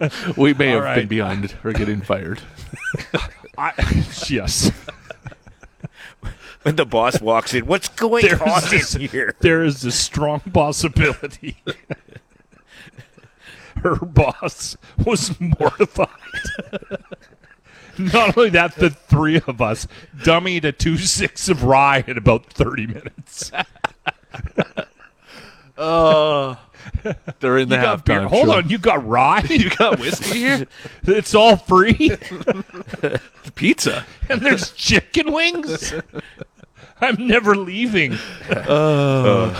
[0.36, 2.40] We may have All been behind her getting fired.
[3.58, 3.72] I,
[4.28, 4.70] yes.
[6.62, 9.34] when the boss walks in, what's going There's on this- in here?
[9.40, 11.56] there is a strong possibility
[13.82, 16.08] her boss was mortified.
[17.98, 19.86] Not only that, the three of us
[20.18, 23.50] dummied a two six of rye in about thirty minutes.
[27.40, 28.20] They're in the You got beer.
[28.20, 28.26] halftime.
[28.26, 28.52] Hold show.
[28.56, 29.44] on, you got rye?
[29.48, 30.66] You got whiskey here?
[31.04, 32.12] it's all free,
[33.54, 34.04] Pizza.
[34.28, 35.94] and there's chicken wings.
[37.00, 38.14] I'm never leaving.
[38.50, 39.54] Uh,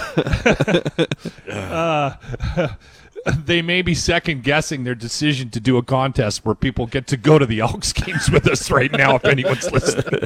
[3.27, 7.17] they may be second guessing their decision to do a contest where people get to
[7.17, 10.21] go to the Elks games with us right now, if anyone's listening.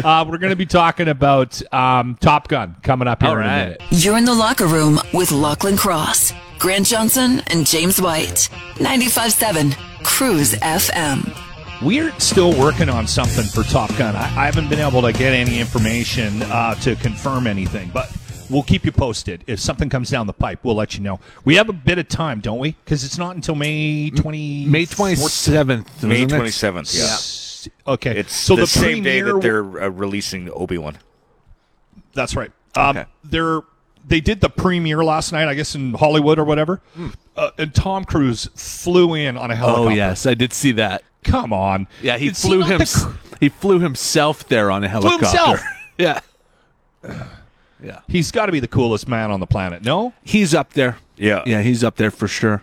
[0.04, 3.44] uh, we're going to be talking about um, Top Gun coming up here All in
[3.44, 3.82] a minute.
[3.90, 8.48] You're in the locker room with Lachlan Cross, Grant Johnson, and James White.
[8.76, 9.72] 95.7
[10.02, 11.36] CRUZ FM.
[11.82, 14.14] We're still working on something for Top Gun.
[14.14, 18.14] I, I haven't been able to get any information uh, to confirm anything, but
[18.50, 19.44] we'll keep you posted.
[19.46, 21.20] If something comes down the pipe, we'll let you know.
[21.44, 22.72] We have a bit of time, don't we?
[22.84, 24.66] Because it's not until May 20...
[24.66, 26.02] May 27th.
[26.02, 26.94] May twenty seventh.
[26.94, 28.18] Yeah, Okay.
[28.18, 30.98] it's so the, the, same day that they're uh, releasing Obi Wan.
[32.14, 32.50] That's right.
[32.76, 33.08] Um, Okay.
[33.24, 33.60] They're
[34.06, 36.80] they did the premiere last night, I guess, in Hollywood or whatever.
[36.94, 37.08] Hmm.
[37.36, 39.90] Uh, and Tom Cruise flew in on a helicopter.
[39.90, 40.24] Oh, yes.
[40.24, 41.02] I did see that.
[41.22, 41.86] Come on.
[42.00, 42.78] Yeah, he Is flew not him.
[42.78, 45.26] the He flew himself there on a helicopter.
[45.26, 45.60] himself?
[45.98, 46.20] Yeah.
[47.82, 48.00] Yeah.
[48.08, 49.84] He's got to be the coolest man on the planet.
[49.84, 50.98] No, He's up there.
[51.16, 51.42] Yeah.
[51.46, 52.62] Yeah, he's up there for sure.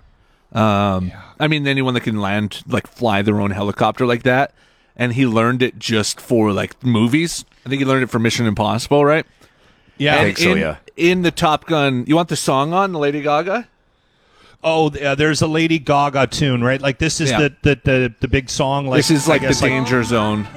[0.53, 4.53] Um, I mean, anyone that can land, like, fly their own helicopter like that.
[4.95, 7.45] And he learned it just for, like, movies.
[7.65, 9.25] I think he learned it for Mission Impossible, right?
[9.97, 10.77] Yeah, And I think so, in, yeah.
[10.95, 13.67] In the Top Gun, you want the song on, the Lady Gaga?
[14.63, 16.81] Oh, uh, there's a Lady Gaga tune, right?
[16.81, 17.41] Like this is Yeah.
[17.41, 18.87] the, the the the big song.
[18.87, 20.47] Like this is I like the guess, danger zone.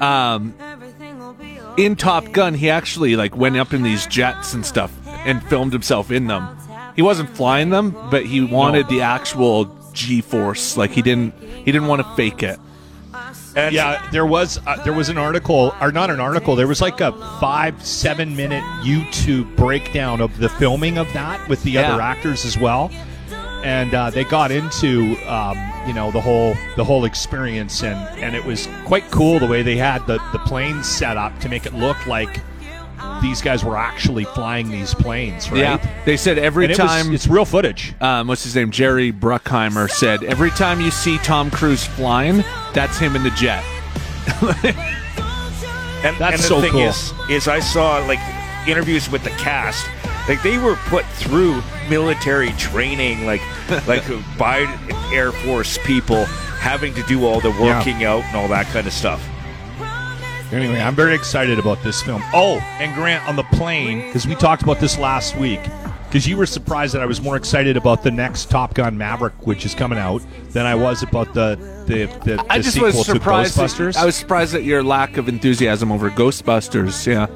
[0.00, 0.54] Um,
[1.76, 4.92] in Top Gun, he actually like went up in these jets and stuff
[5.26, 6.56] and filmed himself in them.
[6.96, 10.76] He wasn't flying them, but he wanted the actual G-force.
[10.76, 12.58] Like he didn't he didn't want to fake it.
[13.54, 16.56] And Yeah, there was uh, there was an article, or not an article.
[16.56, 21.62] There was like a five seven minute YouTube breakdown of the filming of that with
[21.62, 21.92] the Yeah.
[21.92, 22.90] other actors as well,
[23.62, 25.56] and uh, they got into um,
[25.86, 29.62] you know the whole the whole experience, and and it was quite cool the way
[29.62, 32.40] they had the the planes set up to make it look like
[33.20, 35.58] these guys were actually flying these planes, right?
[35.60, 37.12] Yeah, they said every And it was- time.
[37.14, 37.94] it's real footage.
[38.00, 38.70] um, what's his name?
[38.70, 42.44] Jerry Bruckheimer said every time you see Tom Cruise flying,
[42.74, 43.64] that's him in the jet.
[46.04, 46.80] And, That's and the so thing cool.
[46.88, 48.18] is, is I saw like
[48.66, 49.86] interviews with the cast.
[50.28, 53.40] Like they were put through military training, like
[53.86, 54.04] like
[54.38, 54.60] by
[55.12, 58.92] Air Force people having to do all the working out and all that kind of
[58.92, 59.26] stuff.
[60.52, 62.22] Anyway, I'm very excited about this film.
[62.34, 65.60] Oh, and Grant on the plane because we talked about this last week.
[66.04, 69.46] Because you were surprised that I was more excited about the next Top Gun Maverick,
[69.46, 70.20] which is coming out,
[70.50, 71.56] than I was about the
[71.86, 73.54] the, the, I just sequel was surprised.
[73.54, 73.96] to At, Ghostbusters.
[73.96, 77.06] I was surprised at your lack of enthusiasm over Ghostbusters.
[77.06, 77.28] Yeah.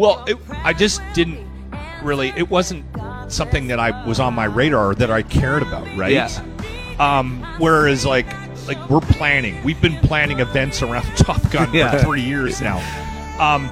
[0.00, 1.46] Well, it, I just didn't
[2.02, 2.30] really.
[2.30, 2.86] It wasn't
[3.28, 6.10] something that I was on my radar that I cared about, right?
[6.10, 6.30] Yeah.
[6.98, 8.26] Um, whereas like
[8.66, 11.90] like we're planning, we've been planning events around Top Gun Yeah.
[11.90, 12.78] for three years now.
[13.38, 13.70] Um,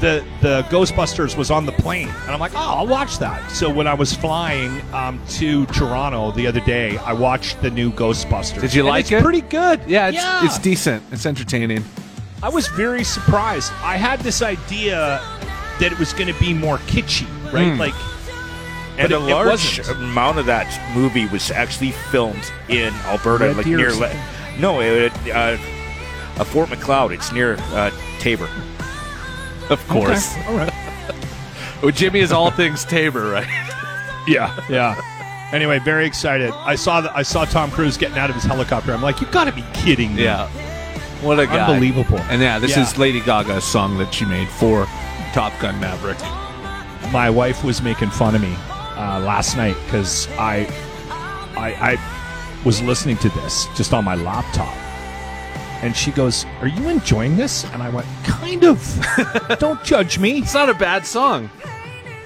[0.00, 3.50] the the Ghostbusters was on the plane, and I'm like, oh, I'll watch that.
[3.50, 7.90] So when I was flying um, to Toronto the other day, I watched the new
[7.90, 8.60] Ghostbusters.
[8.60, 9.22] Did you like it's it?
[9.22, 9.80] Pretty good.
[9.86, 10.44] Yeah, it's yeah.
[10.44, 11.02] it's decent.
[11.12, 11.82] It's entertaining.
[12.42, 13.72] I was very surprised.
[13.82, 15.22] I had this idea
[15.80, 17.72] that it was going to be more kitschy, right?
[17.72, 17.78] Hmm.
[17.78, 17.94] Like,
[18.98, 19.88] And but a it- it large wasn't.
[19.98, 23.92] amount of that movie was actually filmed in Alberta, Red like Deer near.
[23.92, 24.24] Le-
[24.58, 25.56] no, it, uh,
[26.38, 27.12] uh, Fort Macleod.
[27.12, 28.48] It's near uh, Taber.
[29.70, 30.34] Of course.
[30.48, 30.72] all right.
[31.82, 33.46] Well, Jimmy is all things Taber, right?
[34.28, 35.48] Yeah, yeah.
[35.52, 36.52] Anyway, very excited.
[36.54, 37.16] I saw that.
[37.16, 38.92] I saw Tom Cruise getting out of his helicopter.
[38.92, 40.22] I'm like, you've got to be kidding me!
[40.22, 40.46] Yeah.
[41.22, 41.58] What a guy.
[41.66, 42.18] Unbelievable.
[42.30, 42.82] And yeah, this Yeah.
[42.84, 44.86] is Lady Gaga's song that she made for
[45.32, 46.18] Top Gun Maverick.
[47.12, 48.54] My wife was making fun of me
[48.96, 50.66] uh, last night because I,
[51.56, 54.74] I, I was listening to this just on my laptop,
[55.82, 58.78] and she goes, "Are you enjoying this?" And I went, "Kind of."
[59.58, 60.38] Don't judge me.
[60.38, 61.50] It's not a bad song.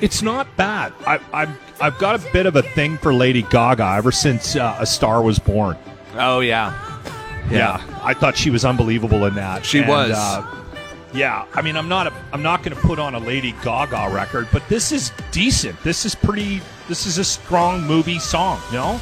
[0.01, 0.93] It's not bad.
[1.07, 4.77] I, I'm I've got a bit of a thing for Lady Gaga ever since uh,
[4.79, 5.77] A Star Was Born.
[6.17, 6.83] Oh yeah.
[7.51, 7.81] Yeah.
[8.03, 9.65] I thought she was unbelievable in that.
[9.65, 10.11] She And, was.
[10.13, 10.43] Uh,
[11.15, 14.11] yeah, I mean, I'm not a, I'm not going to put on a Lady Gaga
[14.13, 15.81] record, but this is decent.
[15.83, 16.61] This is pretty.
[16.89, 18.61] This is a strong movie song.
[18.71, 19.01] You know?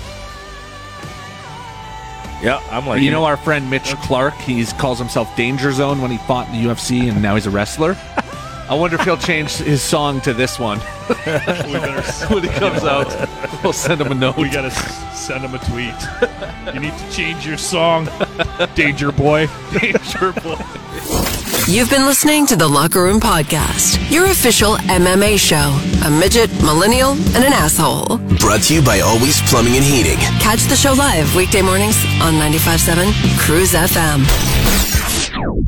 [2.42, 6.10] Yeah, I'm like you know our friend Mitch Clarke, he calls himself Danger Zone when
[6.10, 7.96] he fought in the UFC and now he's a wrestler.
[8.68, 10.78] I wonder if he'll change his song to this one.
[12.28, 13.14] when he comes out,
[13.62, 14.36] we'll send him a note.
[14.36, 16.74] We gotta s- send him a tweet.
[16.74, 18.08] you need to change your song,
[18.74, 19.48] Danger Boy.
[19.72, 20.56] Danger Boy.
[21.66, 25.80] You've been listening to the Locker Room Podcast, your official MMA show.
[26.06, 28.18] A midget, millennial, and an asshole.
[28.38, 30.18] Brought to you by Always Plumbing and Heating.
[30.40, 35.64] Catch the show live weekday mornings on 95.7 CRUZ FM.